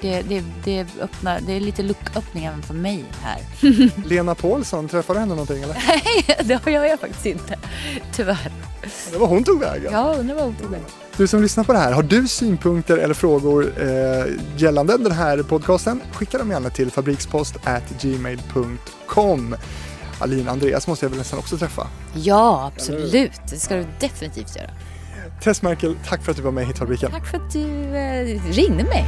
[0.01, 3.41] Det, det, det, öppnar, det är lite lucköppning även för mig här.
[4.07, 5.73] Lena Paulsson, träffade du henne någonting eller?
[5.87, 7.57] Nej, det har jag faktiskt inte.
[8.13, 8.51] Tyvärr.
[9.11, 9.93] Det var hon tog vägen.
[9.93, 10.85] Jag undrar vad hon tog vägen.
[11.17, 14.25] Du som lyssnar på det här, har du synpunkter eller frågor eh,
[14.57, 16.01] gällande den här podcasten?
[16.13, 19.55] Skicka dem gärna till fabrikspost@gmail.com.
[20.19, 21.87] Alin Andreas måste jag väl nästan också träffa.
[22.13, 23.31] Ja, absolut.
[23.49, 24.69] Det ska du definitivt göra.
[25.43, 27.11] Tess Merkel, tack för att du var med i Hitfabriken.
[27.11, 29.05] Tack för att du eh, ringde mig.